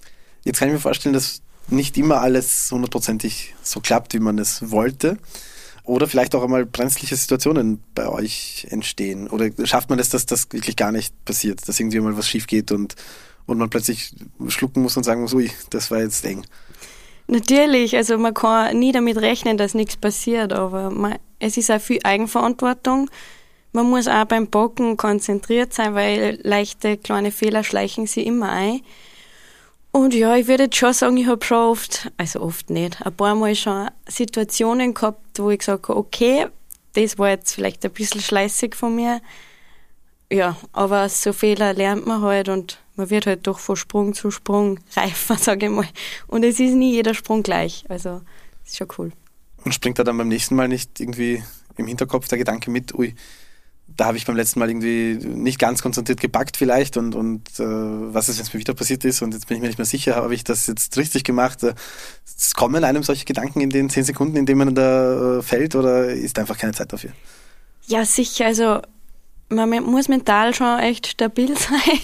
Jetzt 0.44 0.60
kann 0.60 0.70
ich 0.70 0.74
mir 0.74 0.80
vorstellen, 0.80 1.13
dass 1.13 1.41
nicht 1.70 1.98
immer 1.98 2.22
alles 2.22 2.70
hundertprozentig 2.72 3.56
so 3.63 3.80
klappt, 3.80 4.13
wie 4.13 4.20
man 4.20 4.38
es 4.39 4.72
wollte. 4.72 5.18
Oder 5.84 6.08
vielleicht 6.08 6.36
auch 6.36 6.44
einmal 6.44 6.65
brenzliche 6.65 7.15
Situationen 7.15 7.82
bei 7.96 8.08
euch 8.08 8.68
entstehen? 8.70 9.27
Oder 9.27 9.50
schafft 9.65 9.89
man 9.89 10.00
es, 10.00 10.10
dass 10.10 10.25
das 10.25 10.48
wirklich 10.51 10.75
gar 10.75 10.91
nicht 10.91 11.13
passiert, 11.25 11.68
dass 11.68 11.80
irgendwie 11.80 12.00
mal 12.00 12.15
was 12.18 12.30
schief 12.30 12.46
geht 12.48 12.72
und, 12.72 12.96
und 13.46 13.58
man 13.58 13.70
plötzlich 13.70 14.13
schlucken 14.48 14.84
muss 14.84 14.96
und 14.96 15.03
sagen 15.03 15.22
muss, 15.22 15.34
ui, 15.34 15.50
das 15.72 15.89
war 15.89 16.00
jetzt 16.00 16.24
eng? 16.25 16.46
Natürlich, 17.27 17.96
also 17.96 18.18
man 18.18 18.34
kann 18.34 18.77
nie 18.77 18.91
damit 18.91 19.18
rechnen, 19.18 19.58
dass 19.58 19.74
nichts 19.74 19.98
passiert, 19.98 20.53
aber 20.53 20.91
man, 20.91 21.15
es 21.39 21.58
ist 21.58 21.72
auch 21.72 21.82
viel 21.82 22.00
Eigenverantwortung. 22.03 23.10
Man 23.74 23.89
muss 23.89 24.08
auch 24.08 24.25
beim 24.25 24.48
Bocken 24.48 24.98
konzentriert 24.98 25.74
sein, 25.74 25.96
weil 25.96 26.39
leichte 26.44 26.98
kleine 26.98 27.32
Fehler 27.32 27.63
schleichen 27.63 28.06
sie 28.06 28.24
immer 28.24 28.50
ein. 28.50 28.82
Und 29.91 30.13
ja, 30.13 30.36
ich 30.38 30.48
würde 30.48 30.63
jetzt 30.63 30.77
schon 30.77 30.93
sagen, 30.93 31.17
ich 31.17 31.27
habe 31.27 31.45
schon 31.45 31.57
oft, 31.57 32.12
also 32.17 32.41
oft 32.41 32.69
nicht, 32.69 33.05
ein 33.05 33.13
paar 33.13 33.36
Mal 33.36 33.55
schon 33.55 33.89
Situationen 34.07 34.93
gehabt, 34.93 35.38
wo 35.38 35.50
ich 35.50 35.60
gesagt 35.60 35.89
habe, 35.89 36.00
okay, 36.00 36.48
das 36.93 37.17
war 37.17 37.29
jetzt 37.29 37.53
vielleicht 37.53 37.83
ein 37.86 37.91
bisschen 37.91 38.21
schleißig 38.21 38.75
von 38.75 38.95
mir. 38.95 39.21
Ja, 40.31 40.55
aber 40.71 41.10
so 41.10 41.33
Fehler 41.33 41.74
lernt 41.74 42.07
man 42.07 42.21
halt 42.21 42.48
und 42.48 42.79
man 42.95 43.10
wird 43.10 43.25
halt 43.25 43.48
doch 43.48 43.60
von 43.60 43.75
Sprung 43.75 44.13
zu 44.13 44.31
Sprung 44.31 44.79
reifer, 44.95 45.38
sage 45.38 45.65
ich 45.65 45.71
mal. 45.71 45.88
Und 46.27 46.43
es 46.43 46.60
ist 46.60 46.74
nie 46.74 46.93
jeder 46.93 47.13
Sprung 47.13 47.43
gleich. 47.43 47.83
Also, 47.89 48.21
ist 48.65 48.77
schon 48.77 48.88
cool. 48.98 49.12
Und 49.65 49.74
springt 49.74 50.00
da 50.00 50.05
dann 50.05 50.17
beim 50.17 50.29
nächsten 50.29 50.55
Mal 50.55 50.69
nicht 50.69 51.00
irgendwie 51.00 51.43
im 51.75 51.88
Hinterkopf 51.88 52.29
der 52.29 52.38
Gedanke 52.38 52.71
mit, 52.71 52.93
ui, 52.95 53.13
da 53.98 54.05
habe 54.05 54.17
ich 54.17 54.25
beim 54.25 54.36
letzten 54.36 54.60
Mal 54.60 54.69
irgendwie 54.69 55.15
nicht 55.15 55.60
ganz 55.60 55.81
konzentriert 55.81 56.19
gepackt 56.19 56.57
vielleicht 56.57 56.98
und, 56.98 57.15
und 57.15 57.48
äh, 57.60 57.63
was 57.63 58.29
ist, 58.29 58.38
wenn 58.38 58.45
es 58.45 58.53
mir 58.53 58.60
wieder 58.60 58.74
passiert 58.74 59.05
ist 59.05 59.21
und 59.21 59.33
jetzt 59.33 59.48
bin 59.48 59.57
ich 59.57 59.62
mir 59.62 59.67
nicht 59.67 59.77
mehr 59.77 59.86
sicher, 59.86 60.15
habe 60.15 60.33
ich 60.33 60.43
das 60.43 60.67
jetzt 60.67 60.98
richtig 60.98 61.24
gemacht? 61.24 61.63
Äh, 61.63 61.74
es 62.25 62.53
kommen 62.53 62.83
einem 62.83 63.03
solche 63.03 63.25
Gedanken 63.25 63.62
in 63.62 63.69
den 63.69 63.89
zehn 63.89 64.03
Sekunden, 64.03 64.38
in 64.38 64.45
denen 64.45 64.60
man 64.60 64.75
da 64.75 65.39
äh, 65.39 65.41
fällt 65.41 65.75
oder 65.75 66.07
ist 66.07 66.39
einfach 66.39 66.57
keine 66.57 66.74
Zeit 66.74 66.91
dafür? 66.91 67.12
Ja, 67.88 68.05
sicher. 68.05 68.45
Also 68.45 68.81
man 69.50 69.69
muss 69.83 70.07
mental 70.07 70.53
schon 70.53 70.79
echt 70.79 71.07
stabil 71.07 71.55
sein. 71.57 72.00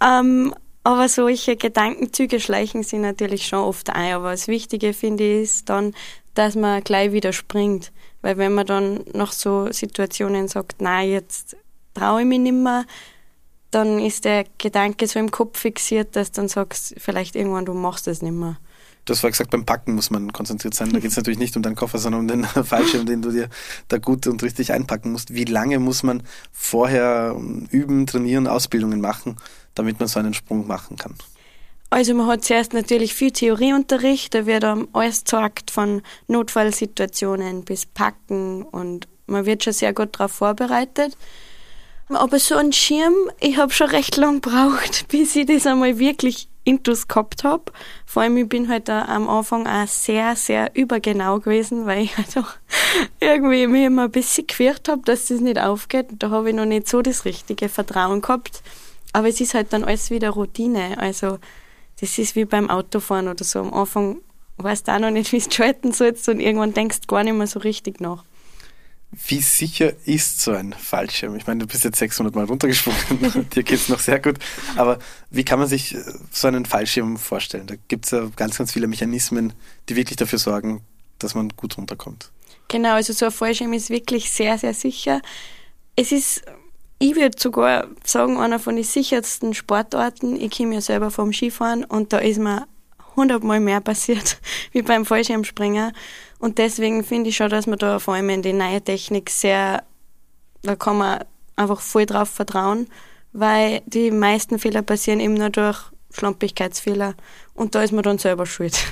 ähm, 0.00 0.54
aber 0.84 1.08
solche 1.08 1.56
Gedankenzüge 1.56 2.40
schleichen 2.40 2.82
sich 2.82 2.98
natürlich 2.98 3.46
schon 3.46 3.60
oft 3.60 3.90
ein. 3.90 4.14
Aber 4.14 4.32
das 4.32 4.48
Wichtige 4.48 4.92
finde 4.94 5.24
ich 5.24 5.42
ist 5.42 5.68
dann, 5.68 5.94
dass 6.34 6.56
man 6.56 6.82
gleich 6.82 7.12
wieder 7.12 7.32
springt. 7.32 7.92
Weil 8.22 8.38
wenn 8.38 8.54
man 8.54 8.66
dann 8.66 9.00
nach 9.12 9.32
so 9.32 9.70
Situationen 9.70 10.48
sagt, 10.48 10.80
nein, 10.80 11.10
jetzt 11.10 11.56
traue 11.94 12.22
ich 12.22 12.26
mich 12.26 12.38
nicht 12.38 12.54
mehr, 12.54 12.86
dann 13.70 13.98
ist 13.98 14.24
der 14.24 14.44
Gedanke 14.58 15.06
so 15.06 15.18
im 15.18 15.30
Kopf 15.30 15.58
fixiert, 15.58 16.14
dass 16.14 16.30
du 16.30 16.42
dann 16.42 16.48
sagst, 16.48 16.94
vielleicht 16.98 17.36
irgendwann 17.36 17.64
du 17.64 17.74
machst 17.74 18.06
es 18.06 18.22
nicht 18.22 18.32
mehr. 18.32 18.58
Du 19.04 19.12
hast 19.12 19.20
vorher 19.20 19.32
gesagt, 19.32 19.50
beim 19.50 19.64
Packen 19.64 19.94
muss 19.94 20.10
man 20.10 20.32
konzentriert 20.32 20.74
sein. 20.74 20.92
Da 20.92 21.00
geht 21.00 21.10
es 21.10 21.16
natürlich 21.16 21.38
nicht 21.38 21.56
um 21.56 21.62
deinen 21.62 21.74
Koffer, 21.74 21.98
sondern 21.98 22.20
um 22.20 22.28
den 22.28 22.44
Fallschirm, 22.64 23.04
den 23.04 23.20
du 23.20 23.32
dir 23.32 23.48
da 23.88 23.98
gut 23.98 24.28
und 24.28 24.42
richtig 24.44 24.72
einpacken 24.72 25.10
musst. 25.10 25.34
Wie 25.34 25.44
lange 25.44 25.80
muss 25.80 26.04
man 26.04 26.22
vorher 26.52 27.34
üben, 27.70 28.06
trainieren, 28.06 28.46
Ausbildungen 28.46 29.00
machen, 29.00 29.36
damit 29.74 29.98
man 29.98 30.08
so 30.08 30.20
einen 30.20 30.34
Sprung 30.34 30.68
machen 30.68 30.98
kann? 30.98 31.16
Also 31.92 32.14
man 32.14 32.26
hat 32.26 32.42
zuerst 32.42 32.72
natürlich 32.72 33.12
viel 33.12 33.32
Theorieunterricht, 33.32 34.32
da 34.32 34.46
wird 34.46 34.64
einem 34.64 34.88
alles 34.94 35.24
gezeigt 35.24 35.70
von 35.70 36.00
Notfallsituationen 36.26 37.66
bis 37.66 37.84
Packen 37.84 38.62
und 38.62 39.08
man 39.26 39.44
wird 39.44 39.62
schon 39.62 39.74
sehr 39.74 39.92
gut 39.92 40.18
darauf 40.18 40.32
vorbereitet. 40.32 41.18
Aber 42.08 42.38
so 42.38 42.56
ein 42.56 42.72
Schirm, 42.72 43.12
ich 43.40 43.58
habe 43.58 43.74
schon 43.74 43.90
recht 43.90 44.16
lang 44.16 44.40
gebraucht, 44.40 45.04
bis 45.08 45.36
ich 45.36 45.44
das 45.44 45.66
einmal 45.66 45.98
wirklich 45.98 46.48
intus 46.64 47.08
gehabt 47.08 47.44
habe. 47.44 47.64
Vor 48.06 48.22
allem, 48.22 48.38
ich 48.38 48.48
bin 48.48 48.70
halt 48.70 48.88
am 48.88 49.28
Anfang 49.28 49.66
auch 49.66 49.86
sehr, 49.86 50.34
sehr 50.34 50.74
übergenau 50.74 51.40
gewesen, 51.40 51.84
weil 51.84 52.04
ich 52.04 52.16
halt 52.16 52.38
auch 52.38 52.54
irgendwie 53.20 53.66
mich 53.66 53.84
immer 53.84 54.04
ein 54.04 54.10
bisschen 54.10 54.46
gefürchtet 54.46 54.88
habe, 54.88 55.02
dass 55.04 55.26
das 55.26 55.40
nicht 55.40 55.60
aufgeht. 55.60 56.06
Da 56.20 56.30
habe 56.30 56.48
ich 56.48 56.56
noch 56.56 56.64
nicht 56.64 56.88
so 56.88 57.02
das 57.02 57.26
richtige 57.26 57.68
Vertrauen 57.68 58.22
gehabt. 58.22 58.62
Aber 59.12 59.28
es 59.28 59.42
ist 59.42 59.52
halt 59.52 59.74
dann 59.74 59.84
alles 59.84 60.10
wieder 60.10 60.30
Routine. 60.30 60.96
Also 60.96 61.38
das 62.02 62.18
ist 62.18 62.34
wie 62.34 62.44
beim 62.44 62.68
Autofahren 62.68 63.28
oder 63.28 63.44
so. 63.44 63.60
Am 63.60 63.72
Anfang 63.72 64.20
weißt 64.56 64.88
du 64.88 64.92
auch 64.92 64.98
noch 64.98 65.12
nicht, 65.12 65.30
wie 65.30 65.38
du 65.38 65.48
schalten 65.48 65.92
sollst 65.92 66.28
und 66.28 66.40
irgendwann 66.40 66.74
denkst 66.74 67.02
du 67.02 67.06
gar 67.06 67.22
nicht 67.22 67.34
mehr 67.34 67.46
so 67.46 67.60
richtig 67.60 68.00
nach. 68.00 68.24
Wie 69.28 69.40
sicher 69.40 69.92
ist 70.04 70.40
so 70.40 70.50
ein 70.50 70.72
Fallschirm? 70.72 71.36
Ich 71.36 71.46
meine, 71.46 71.60
du 71.60 71.66
bist 71.68 71.84
jetzt 71.84 71.98
600 71.98 72.34
Mal 72.34 72.46
runtergesprungen, 72.46 73.48
dir 73.54 73.62
geht 73.62 73.78
es 73.78 73.88
noch 73.88 74.00
sehr 74.00 74.18
gut. 74.18 74.36
Aber 74.74 74.98
wie 75.30 75.44
kann 75.44 75.60
man 75.60 75.68
sich 75.68 75.94
äh, 75.94 76.02
so 76.32 76.48
einen 76.48 76.66
Fallschirm 76.66 77.18
vorstellen? 77.18 77.68
Da 77.68 77.76
gibt 77.86 78.06
es 78.06 78.10
ja 78.10 78.28
ganz, 78.34 78.58
ganz 78.58 78.72
viele 78.72 78.88
Mechanismen, 78.88 79.52
die 79.88 79.94
wirklich 79.94 80.16
dafür 80.16 80.40
sorgen, 80.40 80.80
dass 81.20 81.36
man 81.36 81.50
gut 81.50 81.78
runterkommt. 81.78 82.32
Genau, 82.66 82.94
also 82.94 83.12
so 83.12 83.26
ein 83.26 83.32
Fallschirm 83.32 83.74
ist 83.74 83.90
wirklich 83.90 84.28
sehr, 84.32 84.58
sehr 84.58 84.74
sicher. 84.74 85.22
Es 85.94 86.10
ist 86.10 86.42
ich 87.02 87.16
würde 87.16 87.36
sogar 87.36 87.88
sagen, 88.04 88.38
einer 88.38 88.60
von 88.60 88.76
den 88.76 88.84
sichersten 88.84 89.54
Sportarten. 89.54 90.40
Ich 90.40 90.56
komme 90.56 90.74
ja 90.74 90.80
selber 90.80 91.10
vom 91.10 91.32
Skifahren 91.32 91.84
und 91.84 92.12
da 92.12 92.18
ist 92.18 92.38
mir 92.38 92.68
hundertmal 93.16 93.58
mehr 93.58 93.80
passiert 93.90 94.38
wie 94.70 94.82
beim 94.82 95.04
Fallschirmspringen. 95.04 95.92
Und 96.38 96.58
deswegen 96.58 97.02
finde 97.02 97.30
ich 97.30 97.36
schon, 97.36 97.50
dass 97.50 97.66
man 97.66 97.78
da 97.78 97.98
vor 97.98 98.14
allem 98.14 98.30
in 98.30 98.42
die 98.42 98.52
neue 98.52 98.80
Technik 98.80 99.30
sehr, 99.30 99.82
da 100.62 100.76
kann 100.76 100.98
man 100.98 101.24
einfach 101.56 101.80
voll 101.80 102.06
drauf 102.06 102.28
vertrauen, 102.28 102.86
weil 103.32 103.82
die 103.86 104.12
meisten 104.12 104.60
Fehler 104.60 104.82
passieren 104.82 105.18
eben 105.18 105.34
nur 105.34 105.50
durch 105.50 105.78
Schlampigkeitsfehler 106.12 107.14
und 107.54 107.74
da 107.74 107.82
ist 107.82 107.92
man 107.92 108.04
dann 108.04 108.18
selber 108.18 108.46
schuld. 108.46 108.78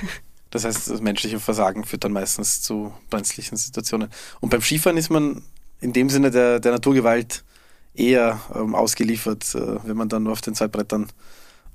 Das 0.53 0.65
heißt, 0.65 0.89
das 0.89 0.99
menschliche 0.99 1.39
Versagen 1.39 1.85
führt 1.85 2.03
dann 2.03 2.11
meistens 2.11 2.61
zu 2.61 2.93
brenzlichen 3.09 3.57
Situationen. 3.57 4.09
Und 4.41 4.49
beim 4.49 4.61
Skifahren 4.61 4.97
ist 4.97 5.09
man 5.09 5.43
in 5.79 5.93
dem 5.93 6.09
Sinne 6.09 6.29
der, 6.29 6.59
der 6.59 6.73
Naturgewalt 6.73 7.45
eher 7.93 8.39
ähm, 8.55 8.75
ausgeliefert, 8.75 9.55
äh, 9.55 9.77
wenn 9.83 9.97
man 9.97 10.09
dann 10.09 10.23
nur 10.23 10.33
auf 10.33 10.41
den 10.41 10.55
zwei 10.55 10.67
Brettern 10.67 11.07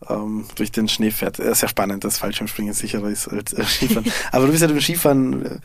ähm, 0.09 0.46
durch 0.57 0.72
den 0.72 0.88
Schnee 0.88 1.11
fährt. 1.11 1.38
Äh, 1.38 1.55
sehr 1.55 1.68
spannend, 1.68 2.05
dass 2.05 2.18
Fallschirmspringen 2.18 2.74
sicherer 2.74 3.09
ist 3.09 3.29
als 3.29 3.52
äh, 3.52 3.64
Skifahren. 3.64 4.11
Aber 4.33 4.46
du 4.46 4.52
bist 4.52 4.62
ja 4.62 4.68
dem 4.68 4.81
Skifahren 4.81 5.46
äh, 5.46 5.59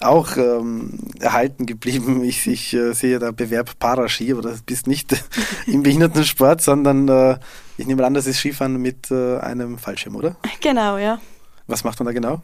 auch 0.00 0.36
ähm, 0.36 0.98
erhalten 1.20 1.66
geblieben. 1.66 2.22
Ich, 2.24 2.46
ich 2.46 2.74
äh, 2.74 2.92
sehe 2.92 3.18
da 3.18 3.30
Bewerb 3.32 3.78
Paraski, 3.78 4.30
aber 4.32 4.42
das 4.42 4.62
bist 4.62 4.86
nicht 4.86 5.12
im 5.66 5.82
Behindertensport, 5.82 6.62
sondern 6.62 7.08
äh, 7.08 7.38
ich 7.78 7.86
nehme 7.86 8.04
an, 8.06 8.14
das 8.14 8.26
ist 8.26 8.38
Skifahren 8.38 8.76
mit 8.76 9.10
einem 9.10 9.78
Fallschirm, 9.78 10.16
oder? 10.16 10.36
Genau, 10.60 10.98
ja. 10.98 11.20
Was 11.66 11.84
macht 11.84 11.98
man 11.98 12.06
da 12.06 12.12
genau? 12.12 12.42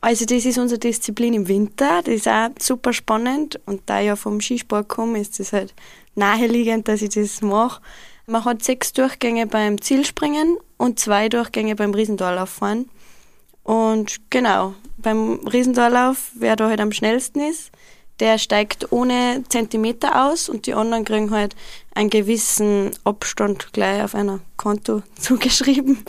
Also 0.00 0.24
das 0.26 0.44
ist 0.44 0.58
unsere 0.58 0.78
Disziplin 0.78 1.32
im 1.32 1.48
Winter, 1.48 2.02
das 2.04 2.14
ist 2.14 2.28
auch 2.28 2.50
super 2.60 2.92
spannend 2.92 3.58
und 3.64 3.82
da 3.86 4.00
ich 4.00 4.06
ja 4.06 4.16
vom 4.16 4.40
Skisport 4.40 4.86
komme, 4.86 5.18
ist 5.18 5.40
das 5.40 5.52
halt 5.52 5.74
naheliegend, 6.14 6.88
dass 6.88 7.02
ich 7.02 7.10
das 7.10 7.40
mache. 7.40 7.80
Man 8.26 8.44
hat 8.44 8.62
sechs 8.62 8.92
Durchgänge 8.92 9.46
beim 9.46 9.80
Zielspringen 9.80 10.56
und 10.76 10.98
zwei 10.98 11.28
Durchgänge 11.28 11.76
beim 11.76 11.92
Riesendorlauffahren. 11.92 12.88
Und 13.62 14.30
genau, 14.30 14.74
beim 14.98 15.40
Riesendorlauf, 15.46 16.30
wer 16.34 16.56
da 16.56 16.68
halt 16.68 16.80
am 16.80 16.92
schnellsten 16.92 17.40
ist, 17.40 17.70
der 18.20 18.38
steigt 18.38 18.92
ohne 18.92 19.42
Zentimeter 19.48 20.26
aus 20.26 20.48
und 20.48 20.66
die 20.66 20.74
anderen 20.74 21.04
kriegen 21.04 21.30
halt 21.30 21.56
einen 21.94 22.10
gewissen 22.10 22.90
Abstand 23.04 23.72
gleich 23.72 24.02
auf 24.02 24.14
einer 24.14 24.40
Konto 24.56 25.02
zugeschrieben. 25.18 26.04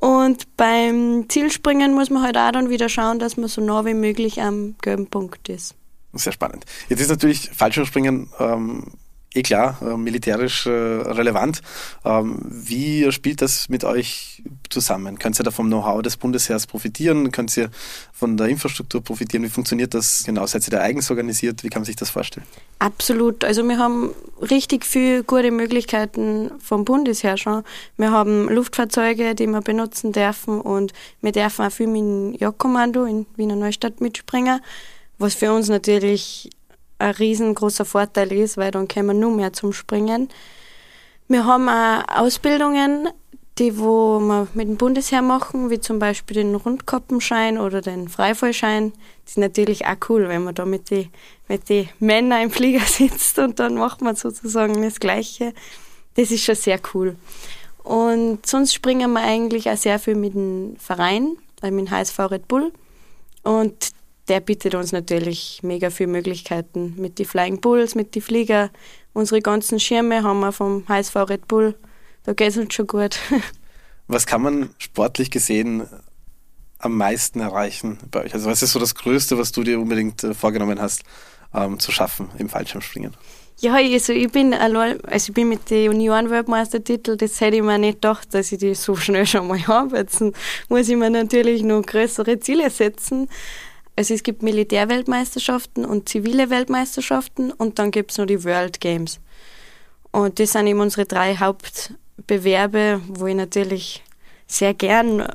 Und 0.00 0.56
beim 0.56 1.26
Zielspringen 1.28 1.94
muss 1.94 2.10
man 2.10 2.22
halt 2.22 2.36
auch 2.36 2.52
dann 2.52 2.70
wieder 2.70 2.88
schauen, 2.88 3.18
dass 3.18 3.36
man 3.36 3.48
so 3.48 3.60
nah 3.60 3.84
wie 3.84 3.94
möglich 3.94 4.40
am 4.40 4.76
gelben 4.80 5.08
Punkt 5.08 5.48
ist. 5.48 5.74
Sehr 6.12 6.32
spannend. 6.32 6.64
Jetzt 6.88 7.00
ist 7.00 7.08
natürlich 7.08 7.50
Fallschirmspringen 7.50 8.30
ähm, 8.38 8.92
eh 9.34 9.42
klar, 9.42 9.78
äh, 9.82 9.96
militärisch 9.96 10.66
äh, 10.66 10.70
relevant. 10.70 11.60
Ähm, 12.04 12.38
wie 12.44 13.10
spielt 13.12 13.42
das 13.42 13.68
mit 13.68 13.84
euch 13.84 14.42
zusammen? 14.70 15.18
Könnt 15.18 15.38
ihr 15.38 15.44
da 15.44 15.50
vom 15.50 15.66
Know-how 15.66 16.02
des 16.02 16.16
Bundesheers 16.16 16.66
profitieren? 16.66 17.30
Könnt 17.30 17.56
ihr 17.56 17.70
von 18.12 18.36
der 18.36 18.48
Infrastruktur 18.48 19.02
profitieren? 19.02 19.44
Wie 19.44 19.48
funktioniert 19.48 19.94
das 19.94 20.24
genau? 20.24 20.46
Seid 20.46 20.66
ihr 20.66 20.70
da 20.70 20.80
eigens 20.80 21.10
organisiert? 21.10 21.62
Wie 21.62 21.68
kann 21.68 21.80
man 21.80 21.86
sich 21.86 21.96
das 21.96 22.10
vorstellen? 22.10 22.46
Absolut. 22.78 23.44
Also 23.44 23.62
wir 23.64 23.78
haben 23.78 24.14
richtig 24.40 24.86
viele 24.86 25.24
gute 25.24 25.50
Möglichkeiten 25.50 26.50
vom 26.62 26.84
Bundesheer 26.84 27.36
schon. 27.36 27.64
Wir 27.96 28.10
haben 28.10 28.48
Luftfahrzeuge, 28.48 29.34
die 29.34 29.46
wir 29.46 29.60
benutzen 29.60 30.12
dürfen 30.12 30.60
und 30.60 30.92
wir 31.20 31.32
dürfen 31.32 31.66
auch 31.66 31.72
viel 31.72 31.88
mit 31.88 32.00
dem 32.00 32.34
Jagdkommando 32.34 33.04
in 33.04 33.26
Wiener 33.36 33.56
Neustadt 33.56 34.00
mitspringen, 34.00 34.60
was 35.18 35.34
für 35.34 35.52
uns 35.52 35.68
natürlich 35.68 36.50
ein 36.98 37.10
riesengroßer 37.12 37.84
Vorteil 37.84 38.32
ist, 38.32 38.56
weil 38.56 38.70
dann 38.70 38.88
können 38.88 39.06
wir 39.06 39.14
nur 39.14 39.30
mehr 39.30 39.52
zum 39.52 39.72
Springen. 39.72 40.28
Wir 41.28 41.44
haben 41.44 41.68
auch 41.68 42.02
Ausbildungen, 42.08 43.08
die 43.58 43.78
wo 43.78 44.20
wir 44.20 44.46
mit 44.54 44.68
dem 44.68 44.76
Bundesheer 44.76 45.22
machen, 45.22 45.70
wie 45.70 45.80
zum 45.80 45.98
Beispiel 45.98 46.36
den 46.36 46.54
Rundkoppenschein 46.54 47.58
oder 47.58 47.80
den 47.80 48.08
Freifallschein. 48.08 48.92
Das 49.24 49.32
ist 49.32 49.38
natürlich 49.38 49.86
auch 49.86 49.96
cool, 50.08 50.28
wenn 50.28 50.44
man 50.44 50.54
da 50.54 50.64
mit 50.64 50.90
den 50.90 51.10
mit 51.48 51.68
die 51.68 51.88
Männern 51.98 52.42
im 52.42 52.50
Flieger 52.50 52.80
sitzt 52.86 53.38
und 53.38 53.58
dann 53.58 53.74
macht 53.74 54.00
man 54.00 54.16
sozusagen 54.16 54.82
das 54.82 55.00
Gleiche. 55.00 55.52
Das 56.14 56.30
ist 56.30 56.44
schon 56.44 56.54
sehr 56.54 56.80
cool. 56.94 57.16
Und 57.82 58.46
sonst 58.46 58.74
springen 58.74 59.12
wir 59.12 59.20
eigentlich 59.20 59.70
auch 59.70 59.76
sehr 59.76 59.98
viel 59.98 60.14
mit 60.14 60.34
dem 60.34 60.76
Verein, 60.78 61.36
also 61.60 61.74
mit 61.74 61.86
dem 61.86 61.90
HSV 61.90 62.18
Red 62.18 62.48
Bull. 62.48 62.72
Und 63.42 63.92
der 64.28 64.40
bietet 64.40 64.74
uns 64.74 64.92
natürlich 64.92 65.60
mega 65.62 65.90
viele 65.90 66.10
Möglichkeiten 66.10 66.94
mit 66.96 67.18
den 67.18 67.26
Flying 67.26 67.60
Bulls, 67.60 67.94
mit 67.94 68.14
den 68.14 68.22
Flieger. 68.22 68.70
Unsere 69.12 69.40
ganzen 69.40 69.80
Schirme 69.80 70.22
haben 70.22 70.40
wir 70.40 70.52
vom 70.52 70.86
HSV 70.88 71.16
Red 71.16 71.48
Bull. 71.48 71.74
Da 72.24 72.34
geht 72.34 72.50
es 72.50 72.56
uns 72.56 72.74
schon 72.74 72.86
gut. 72.86 73.18
Was 74.06 74.26
kann 74.26 74.42
man 74.42 74.70
sportlich 74.78 75.30
gesehen 75.30 75.86
am 76.78 76.96
meisten 76.96 77.40
erreichen 77.40 77.98
bei 78.10 78.24
euch? 78.24 78.34
Also 78.34 78.48
was 78.48 78.62
ist 78.62 78.72
so 78.72 78.78
das 78.78 78.94
Größte, 78.94 79.36
was 79.36 79.52
du 79.52 79.64
dir 79.64 79.78
unbedingt 79.80 80.24
äh, 80.24 80.32
vorgenommen 80.32 80.80
hast, 80.80 81.02
ähm, 81.52 81.78
zu 81.78 81.92
schaffen 81.92 82.30
im 82.38 82.48
Fallschirmspringen? 82.48 83.14
Ja, 83.60 83.74
also 83.74 84.12
ich 84.12 84.30
bin 84.30 84.54
allein, 84.54 85.04
also 85.04 85.30
ich 85.30 85.34
bin 85.34 85.48
mit 85.48 85.68
den 85.68 85.86
Junioren-Weltmeistertitel, 85.86 87.16
das 87.16 87.40
hätte 87.40 87.56
ich 87.56 87.62
mir 87.62 87.76
nicht 87.76 87.94
gedacht, 87.94 88.32
dass 88.32 88.52
ich 88.52 88.58
die 88.58 88.74
so 88.74 88.94
schnell 88.94 89.26
schon 89.26 89.48
mal 89.48 89.58
habe. 89.66 89.96
Jetzt 89.96 90.22
muss 90.68 90.88
ich 90.88 90.96
mir 90.96 91.10
natürlich 91.10 91.62
noch 91.62 91.82
größere 91.82 92.38
Ziele 92.38 92.70
setzen. 92.70 93.28
Also 93.98 94.14
es 94.14 94.22
gibt 94.22 94.44
Militärweltmeisterschaften 94.44 95.84
und 95.84 96.08
zivile 96.08 96.50
Weltmeisterschaften 96.50 97.50
und 97.50 97.80
dann 97.80 97.90
gibt 97.90 98.12
es 98.12 98.18
noch 98.18 98.26
die 98.26 98.44
World 98.44 98.80
Games. 98.80 99.18
Und 100.12 100.38
das 100.38 100.52
sind 100.52 100.68
eben 100.68 100.78
unsere 100.78 101.04
drei 101.04 101.34
Hauptbewerbe, 101.34 103.00
wo 103.08 103.26
ich 103.26 103.34
natürlich 103.34 104.04
sehr 104.46 104.72
gern 104.72 105.26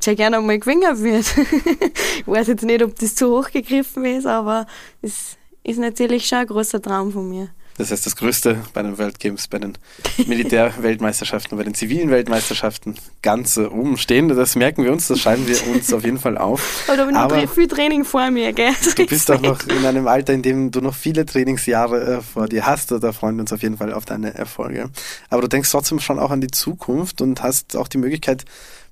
sehr 0.00 0.16
gerne 0.16 0.38
einmal 0.38 0.58
gewinnen 0.58 1.00
würde. 1.00 1.18
ich 2.16 2.26
weiß 2.26 2.46
jetzt 2.46 2.64
nicht, 2.64 2.82
ob 2.82 2.98
das 2.98 3.14
zu 3.14 3.28
hoch 3.28 3.50
gegriffen 3.50 4.06
ist, 4.06 4.24
aber 4.24 4.66
es 5.02 5.36
ist 5.62 5.78
natürlich 5.78 6.26
schon 6.26 6.38
ein 6.38 6.46
großer 6.46 6.80
Traum 6.80 7.12
von 7.12 7.28
mir. 7.28 7.50
Das 7.78 7.90
heißt, 7.90 8.04
das 8.04 8.16
Größte 8.16 8.62
bei 8.74 8.82
den 8.82 8.98
World 8.98 9.18
Games, 9.18 9.48
bei 9.48 9.58
den 9.58 9.78
Militärweltmeisterschaften, 10.26 11.56
bei 11.56 11.64
den 11.64 11.74
zivilen 11.74 12.10
Weltmeisterschaften 12.10 12.96
ganz 13.22 13.56
oben 13.56 13.96
stehen. 13.96 14.28
Das 14.28 14.56
merken 14.56 14.84
wir 14.84 14.92
uns, 14.92 15.08
das 15.08 15.20
schreiben 15.20 15.46
wir 15.46 15.66
uns 15.68 15.92
auf 15.92 16.04
jeden 16.04 16.18
Fall 16.18 16.36
auf. 16.36 16.84
Aber 16.88 16.96
da 16.96 17.04
bin 17.06 17.16
Aber 17.16 17.48
viel 17.48 17.68
Training 17.68 18.04
vor 18.04 18.30
mir, 18.30 18.52
gell? 18.52 18.72
du 18.96 19.06
bist 19.06 19.30
auch 19.30 19.40
noch 19.40 19.66
in 19.66 19.84
einem 19.86 20.06
Alter, 20.06 20.34
in 20.34 20.42
dem 20.42 20.70
du 20.70 20.80
noch 20.80 20.94
viele 20.94 21.24
Trainingsjahre 21.24 22.18
äh, 22.18 22.20
vor 22.20 22.48
dir 22.48 22.66
hast. 22.66 22.92
Da 22.92 23.12
freuen 23.12 23.36
wir 23.36 23.42
uns 23.42 23.52
auf 23.52 23.62
jeden 23.62 23.78
Fall 23.78 23.92
auf 23.92 24.04
deine 24.04 24.34
Erfolge. 24.34 24.90
Aber 25.30 25.42
du 25.42 25.48
denkst 25.48 25.70
trotzdem 25.70 25.98
schon 26.00 26.18
auch 26.18 26.30
an 26.30 26.40
die 26.40 26.50
Zukunft 26.50 27.20
und 27.22 27.42
hast 27.42 27.76
auch 27.76 27.88
die 27.88 27.98
Möglichkeit, 27.98 28.44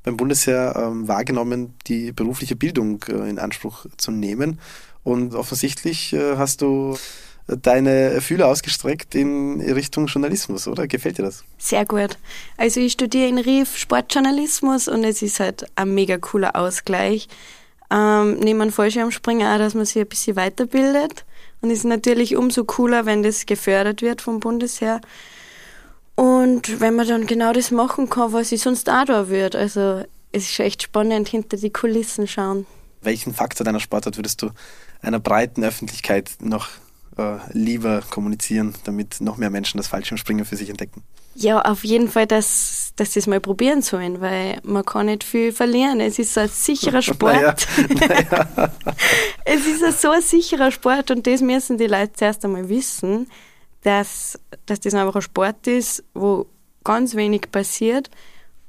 beim 0.02 0.16
Bundesheer 0.16 0.74
ähm, 0.76 1.08
wahrgenommen, 1.08 1.74
die 1.86 2.12
berufliche 2.12 2.56
Bildung 2.56 3.04
äh, 3.08 3.28
in 3.28 3.38
Anspruch 3.38 3.86
zu 3.98 4.10
nehmen. 4.10 4.58
Und 5.02 5.34
offensichtlich 5.34 6.12
äh, 6.12 6.36
hast 6.36 6.62
du 6.62 6.96
deine 7.56 8.20
Fühler 8.20 8.48
ausgestreckt 8.48 9.14
in 9.14 9.60
Richtung 9.60 10.06
Journalismus, 10.06 10.68
oder? 10.68 10.86
Gefällt 10.86 11.18
dir 11.18 11.24
das? 11.24 11.44
Sehr 11.58 11.84
gut. 11.84 12.18
Also 12.56 12.80
ich 12.80 12.92
studiere 12.92 13.28
in 13.28 13.38
Rief 13.38 13.76
Sportjournalismus 13.76 14.88
und 14.88 15.04
es 15.04 15.22
ist 15.22 15.40
halt 15.40 15.66
ein 15.76 15.94
mega 15.94 16.18
cooler 16.18 16.56
Ausgleich. 16.56 17.28
Ähm, 17.90 18.38
neben 18.38 18.60
einem 18.60 18.72
Fallschirmspringen 18.72 19.46
auch, 19.46 19.58
dass 19.58 19.74
man 19.74 19.84
sich 19.84 20.02
ein 20.02 20.08
bisschen 20.08 20.36
weiterbildet. 20.36 21.24
Und 21.60 21.70
es 21.70 21.78
ist 21.78 21.84
natürlich 21.84 22.36
umso 22.36 22.64
cooler, 22.64 23.04
wenn 23.06 23.22
das 23.22 23.46
gefördert 23.46 24.02
wird 24.02 24.22
vom 24.22 24.40
Bundesheer. 24.40 25.00
Und 26.14 26.80
wenn 26.80 26.96
man 26.96 27.08
dann 27.08 27.26
genau 27.26 27.52
das 27.52 27.70
machen 27.70 28.08
kann, 28.08 28.32
was 28.32 28.52
ich 28.52 28.60
sonst 28.60 28.88
auch 28.88 29.04
da 29.04 29.28
würde. 29.28 29.58
Also 29.58 30.04
es 30.32 30.50
ist 30.50 30.60
echt 30.60 30.82
spannend, 30.82 31.28
hinter 31.28 31.56
die 31.56 31.70
Kulissen 31.70 32.26
schauen. 32.28 32.66
Welchen 33.02 33.34
Faktor 33.34 33.64
deiner 33.64 33.80
Sportart 33.80 34.16
würdest 34.16 34.42
du 34.42 34.50
einer 35.02 35.18
breiten 35.18 35.64
Öffentlichkeit 35.64 36.30
noch 36.40 36.68
äh, 37.20 37.38
lieber 37.52 38.02
kommunizieren, 38.10 38.74
damit 38.84 39.20
noch 39.20 39.36
mehr 39.36 39.50
Menschen 39.50 39.78
das 39.78 39.88
Fallschirmspringen 39.88 40.44
für 40.44 40.56
sich 40.56 40.70
entdecken? 40.70 41.02
Ja, 41.34 41.60
auf 41.62 41.84
jeden 41.84 42.08
Fall, 42.08 42.26
dass, 42.26 42.92
dass 42.96 43.12
sie 43.12 43.20
es 43.20 43.26
mal 43.26 43.40
probieren 43.40 43.82
sollen, 43.82 44.20
weil 44.20 44.58
man 44.62 44.84
kann 44.84 45.06
nicht 45.06 45.24
viel 45.24 45.52
verlieren. 45.52 46.00
Es 46.00 46.18
ist 46.18 46.36
ein 46.36 46.48
sicherer 46.48 47.02
Sport. 47.02 47.66
naja, 47.88 48.48
naja. 48.56 48.72
es 49.44 49.66
ist 49.66 49.82
ein 49.82 49.92
so 49.92 50.10
ein 50.10 50.22
sicherer 50.22 50.70
Sport 50.70 51.10
und 51.10 51.26
das 51.26 51.40
müssen 51.40 51.78
die 51.78 51.86
Leute 51.86 52.12
zuerst 52.14 52.44
einmal 52.44 52.68
wissen, 52.68 53.28
dass, 53.82 54.38
dass 54.66 54.80
das 54.80 54.94
einfach 54.94 55.16
ein 55.16 55.22
Sport 55.22 55.66
ist, 55.66 56.04
wo 56.14 56.46
ganz 56.84 57.14
wenig 57.14 57.50
passiert 57.52 58.10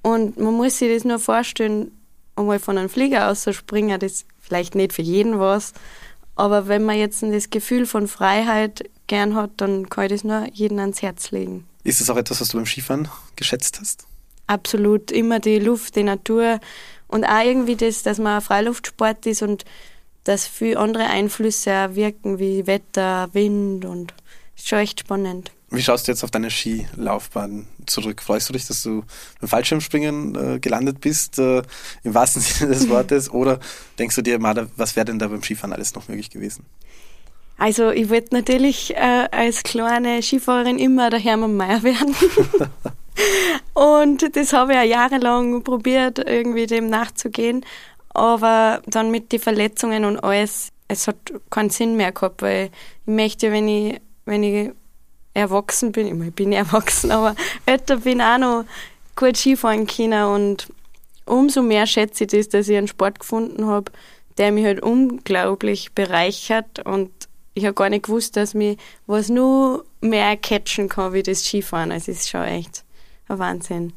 und 0.02 0.40
man 0.40 0.54
muss 0.54 0.78
sich 0.78 0.94
das 0.94 1.04
nur 1.04 1.20
vorstellen, 1.20 1.92
einmal 2.36 2.60
von 2.60 2.78
einem 2.78 2.90
Flieger 2.90 3.30
aus 3.30 3.44
zu 3.44 3.54
springen, 3.54 4.00
das 4.00 4.12
ist 4.12 4.26
vielleicht 4.40 4.76
nicht 4.76 4.94
für 4.94 5.02
jeden 5.02 5.40
was, 5.40 5.74
aber 6.36 6.68
wenn 6.68 6.84
man 6.84 6.98
jetzt 6.98 7.24
das 7.24 7.50
Gefühl 7.50 7.86
von 7.86 8.08
Freiheit 8.08 8.90
gern 9.08 9.36
hat, 9.36 9.52
dann 9.58 9.90
kann 9.90 10.06
ich 10.06 10.12
das 10.12 10.24
nur 10.24 10.48
jedem 10.54 10.80
ans 10.80 11.02
Herz 11.02 11.32
legen. 11.32 11.68
Ist 11.84 12.02
das 12.02 12.10
auch 12.10 12.18
etwas, 12.18 12.42
was 12.42 12.50
du 12.50 12.58
beim 12.58 12.66
Skifahren 12.66 13.10
geschätzt 13.36 13.80
hast? 13.80 14.06
Absolut. 14.48 15.12
Immer 15.12 15.40
die 15.40 15.60
Luft, 15.60 15.96
die 15.96 16.04
Natur 16.04 16.60
und 17.08 17.26
auch 17.26 17.44
irgendwie 17.44 17.76
das, 17.76 18.04
dass 18.04 18.20
man 18.20 18.42
Freiluftsport 18.42 19.26
ist 19.26 19.42
und 19.42 19.66
dass 20.24 20.48
viele 20.48 20.78
andere 20.78 21.06
Einflüsse 21.08 21.96
wirken, 21.96 22.40
wie 22.40 22.68
Wetter, 22.68 23.30
Wind 23.34 23.86
und 23.86 24.14
ist 24.56 24.68
schon 24.68 24.80
echt 24.80 25.00
spannend. 25.00 25.52
Wie 25.74 25.82
schaust 25.82 26.06
du 26.06 26.12
jetzt 26.12 26.24
auf 26.26 26.32
deine 26.32 26.52
Skilaufbahn 26.52 27.66
zurück? 27.86 28.22
Freust 28.22 28.50
du 28.50 28.54
dich, 28.54 28.68
dass 28.68 28.84
du 28.84 29.04
beim 29.40 29.48
Fallschirmspringen 29.48 30.56
äh, 30.56 30.60
gelandet 30.60 31.00
bist, 31.00 31.40
äh, 31.40 31.62
im 32.04 32.14
wahrsten 32.14 32.42
Sinne 32.42 32.74
des 32.74 32.90
Wortes? 32.90 33.32
Oder 33.32 33.60
denkst 33.98 34.18
du 34.18 34.22
dir, 34.22 34.38
Marder, 34.38 34.68
was 34.76 34.98
wäre 34.98 35.06
denn 35.06 35.18
da 35.18 35.30
beim 35.30 35.42
Skifahren 35.42 35.72
alles 35.72 35.96
noch 35.96 36.10
möglich 36.10 36.30
gewesen? 36.30 36.66
Also 37.58 37.90
ich 37.92 38.10
wollte 38.10 38.36
natürlich 38.36 38.96
äh, 38.96 39.28
als 39.32 39.64
kleine 39.64 40.22
Skifahrerin 40.22 40.78
immer 40.78 41.10
der 41.10 41.20
Hermann 41.20 41.56
Mayer 41.56 41.84
werden. 41.84 42.16
Und 43.74 44.36
das 44.36 44.52
habe 44.52 44.74
ich 44.74 44.78
ja 44.78 44.84
jahrelang 44.84 45.64
probiert, 45.64 46.20
irgendwie 46.20 46.68
dem 46.68 46.90
nachzugehen. 46.90 47.66
Aber 48.10 48.82
dann 48.88 49.10
mit 49.10 49.32
den 49.32 49.40
Verletzungen 49.40 50.04
und 50.04 50.18
alles, 50.18 50.70
es 50.90 51.08
hat 51.08 51.16
keinen 51.50 51.70
Sinn 51.70 51.96
mehr 51.96 52.12
gehabt, 52.12 52.42
weil 52.42 52.72
ich 53.06 53.14
möchte, 53.14 53.54
wenn 53.54 53.70
ich, 53.70 54.02
wenn 54.26 54.44
ich 54.44 54.72
erwachsen 55.34 55.92
bin, 55.92 56.24
ich 56.24 56.34
bin 56.34 56.52
erwachsen, 56.54 57.12
aber 57.12 57.36
älter 57.66 57.98
bin 57.98 58.22
auch 58.22 58.38
noch 58.38 58.66
gut 59.16 59.38
Skifahren 59.38 59.88
können 59.88 60.26
und 60.26 60.68
umso 61.26 61.62
mehr 61.62 61.88
schätze 61.88 62.24
ich 62.24 62.32
das, 62.32 62.50
dass 62.50 62.68
ich 62.68 62.78
einen 62.78 62.88
Sport 62.88 63.20
gefunden 63.20 63.66
habe, 63.66 63.92
der 64.38 64.52
mich 64.52 64.66
halt 64.66 64.82
unglaublich 64.82 65.92
bereichert 65.94 66.86
und 66.86 67.12
ich 67.54 67.66
habe 67.66 67.74
gar 67.74 67.90
nicht 67.90 68.06
gewusst, 68.06 68.38
dass 68.38 68.54
mich 68.54 68.78
was 69.08 69.30
nur 69.30 69.86
mehr 70.00 70.38
catchen 70.38 70.90
kann 70.90 71.14
wie 71.14 71.24
das 71.24 71.44
Skifahren. 71.44 71.92
Also 71.92 72.12
es 72.12 72.22
ist 72.22 72.30
schon 72.30 72.44
echt 72.44 72.84
ein 73.28 73.40
Wahnsinn. 73.40 73.94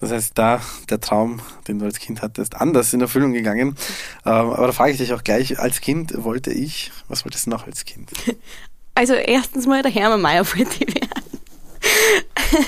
Das 0.00 0.12
heißt, 0.12 0.38
da 0.38 0.60
der 0.90 1.00
Traum, 1.00 1.40
den 1.66 1.80
du 1.80 1.84
als 1.84 1.98
Kind 1.98 2.22
hattest, 2.22 2.54
anders 2.54 2.92
in 2.92 3.00
Erfüllung 3.00 3.32
gegangen. 3.32 3.76
Ähm, 4.24 4.32
aber 4.32 4.68
da 4.68 4.72
frage 4.72 4.92
ich 4.92 4.98
dich 4.98 5.12
auch 5.12 5.24
gleich, 5.24 5.58
als 5.58 5.80
Kind 5.80 6.22
wollte 6.22 6.52
ich, 6.52 6.92
was 7.08 7.24
wolltest 7.24 7.46
du 7.46 7.50
noch 7.50 7.66
als 7.66 7.84
Kind? 7.84 8.10
Also 8.98 9.14
erstens 9.14 9.68
mal 9.68 9.80
der 9.80 9.92
Hermann 9.92 10.22
Mayer 10.22 10.44
wollte 10.44 10.84
ich 10.84 10.92
werden. 10.92 12.64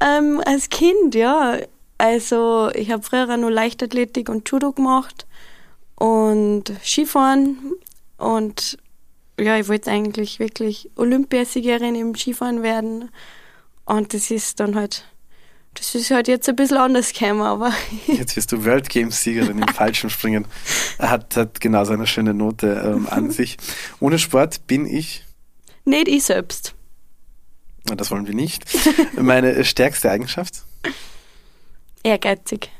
ähm, 0.00 0.42
als 0.44 0.68
Kind, 0.70 1.14
ja. 1.14 1.56
Also 1.98 2.72
ich 2.74 2.90
habe 2.90 3.04
früher 3.04 3.36
nur 3.36 3.52
Leichtathletik 3.52 4.28
und 4.28 4.50
Judo 4.50 4.72
gemacht 4.72 5.24
und 5.94 6.72
Skifahren 6.84 7.74
und 8.18 8.76
ja, 9.38 9.56
ich 9.56 9.68
wollte 9.68 9.92
eigentlich 9.92 10.40
wirklich 10.40 10.90
Olympiasiegerin 10.96 11.94
im 11.94 12.16
Skifahren 12.16 12.64
werden 12.64 13.10
und 13.84 14.14
das 14.14 14.32
ist 14.32 14.58
dann 14.58 14.74
halt 14.74 15.04
das 15.74 15.94
ist 15.94 16.10
halt 16.10 16.26
jetzt 16.26 16.48
ein 16.48 16.56
bisschen 16.56 16.78
anders 16.78 17.12
gekommen, 17.12 17.40
aber. 17.40 17.72
Jetzt 18.06 18.36
wirst 18.36 18.52
du 18.52 18.64
World 18.66 18.90
Games 18.90 19.22
Siegerin 19.22 19.58
im 19.58 19.68
Fallschirmspringen. 19.68 20.44
Hat, 20.98 21.34
hat 21.34 21.60
genau 21.60 21.84
so 21.84 21.94
eine 21.94 22.06
schöne 22.06 22.34
Note 22.34 22.82
ähm, 22.84 23.06
an 23.08 23.30
sich. 23.30 23.56
Ohne 23.98 24.18
Sport 24.18 24.66
bin 24.66 24.84
ich 24.84 25.24
nicht 25.84 26.08
ich 26.08 26.24
selbst. 26.24 26.74
Das 27.84 28.10
wollen 28.10 28.26
wir 28.26 28.34
nicht. 28.34 28.64
Meine 29.16 29.64
stärkste 29.64 30.10
Eigenschaft? 30.10 30.64
Ehrgeizig. 32.02 32.70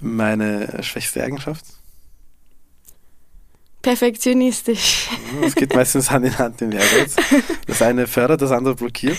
Meine 0.00 0.82
schwächste 0.82 1.22
Eigenschaft? 1.22 1.64
Perfektionistisch. 3.82 5.10
Das 5.42 5.54
geht 5.54 5.74
meistens 5.74 6.10
Hand 6.10 6.24
in 6.24 6.38
Hand 6.38 6.62
im 6.62 6.72
Ehrgeiz. 6.72 7.16
Das 7.66 7.82
eine 7.82 8.06
fördert, 8.06 8.40
das 8.42 8.50
andere 8.50 8.74
blockiert. 8.74 9.18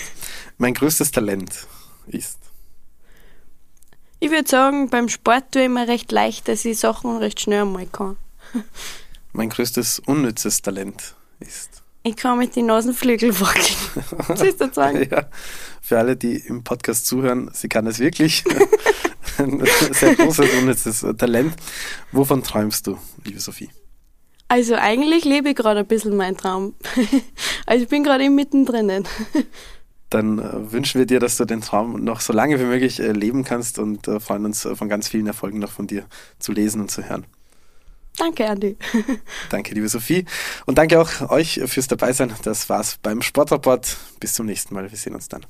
Mein 0.58 0.74
größtes 0.74 1.10
Talent 1.10 1.66
ist? 2.06 2.38
Ich 4.18 4.30
würde 4.30 4.48
sagen, 4.48 4.88
beim 4.88 5.08
Sport 5.08 5.52
tue 5.52 5.64
ich 5.64 5.68
mir 5.68 5.86
recht 5.88 6.10
leicht, 6.10 6.48
dass 6.48 6.64
ich 6.64 6.78
Sachen 6.78 7.18
recht 7.18 7.40
schnell 7.40 7.62
einmal 7.62 7.86
kann. 7.86 8.16
Mein 9.32 9.50
größtes 9.50 10.00
unnützes 10.00 10.62
Talent 10.62 11.14
ist? 11.40 11.82
Ich 12.06 12.14
kann 12.14 12.38
mit 12.38 12.54
den 12.54 12.66
Nasenflügeln 12.66 13.38
wackeln. 13.40 14.36
Siehst 14.36 14.60
du 14.60 14.72
sagen? 14.72 15.08
Ja, 15.10 15.26
für 15.82 15.98
alle, 15.98 16.16
die 16.16 16.36
im 16.36 16.62
Podcast 16.62 17.04
zuhören, 17.04 17.50
sie 17.52 17.68
kann 17.68 17.84
es 17.88 17.98
wirklich. 17.98 18.44
Sehr 19.90 20.14
großes, 20.14 20.54
unnützes 20.60 21.04
Talent. 21.18 21.54
Wovon 22.12 22.44
träumst 22.44 22.86
du, 22.86 22.96
liebe 23.24 23.40
Sophie? 23.40 23.70
Also 24.46 24.76
eigentlich 24.76 25.24
lebe 25.24 25.48
ich 25.48 25.56
gerade 25.56 25.80
ein 25.80 25.86
bisschen 25.86 26.16
meinen 26.16 26.36
Traum. 26.36 26.74
Also 27.66 27.82
ich 27.82 27.88
bin 27.88 28.04
gerade 28.04 28.30
mittendrin. 28.30 29.02
Dann 30.08 30.38
äh, 30.38 30.70
wünschen 30.70 31.00
wir 31.00 31.06
dir, 31.06 31.18
dass 31.18 31.36
du 31.36 31.44
den 31.44 31.60
Traum 31.60 32.04
noch 32.04 32.20
so 32.20 32.32
lange 32.32 32.60
wie 32.60 32.64
möglich 32.64 33.00
äh, 33.00 33.10
leben 33.10 33.42
kannst 33.42 33.80
und 33.80 34.06
äh, 34.06 34.20
freuen 34.20 34.44
uns 34.44 34.62
von 34.62 34.88
ganz 34.88 35.08
vielen 35.08 35.26
Erfolgen 35.26 35.58
noch 35.58 35.72
von 35.72 35.88
dir 35.88 36.06
zu 36.38 36.52
lesen 36.52 36.80
und 36.80 36.92
zu 36.92 37.02
hören. 37.02 37.26
Danke, 38.18 38.48
Andi. 38.48 38.76
danke, 39.50 39.74
liebe 39.74 39.88
Sophie. 39.88 40.24
Und 40.64 40.78
danke 40.78 41.00
auch 41.00 41.30
euch 41.30 41.60
fürs 41.66 41.86
Dabeisein. 41.86 42.34
Das 42.42 42.68
war's 42.68 42.98
beim 43.02 43.22
Sportrapport. 43.22 43.96
Bis 44.20 44.34
zum 44.34 44.46
nächsten 44.46 44.74
Mal. 44.74 44.90
Wir 44.90 44.98
sehen 44.98 45.14
uns 45.14 45.28
dann. 45.28 45.44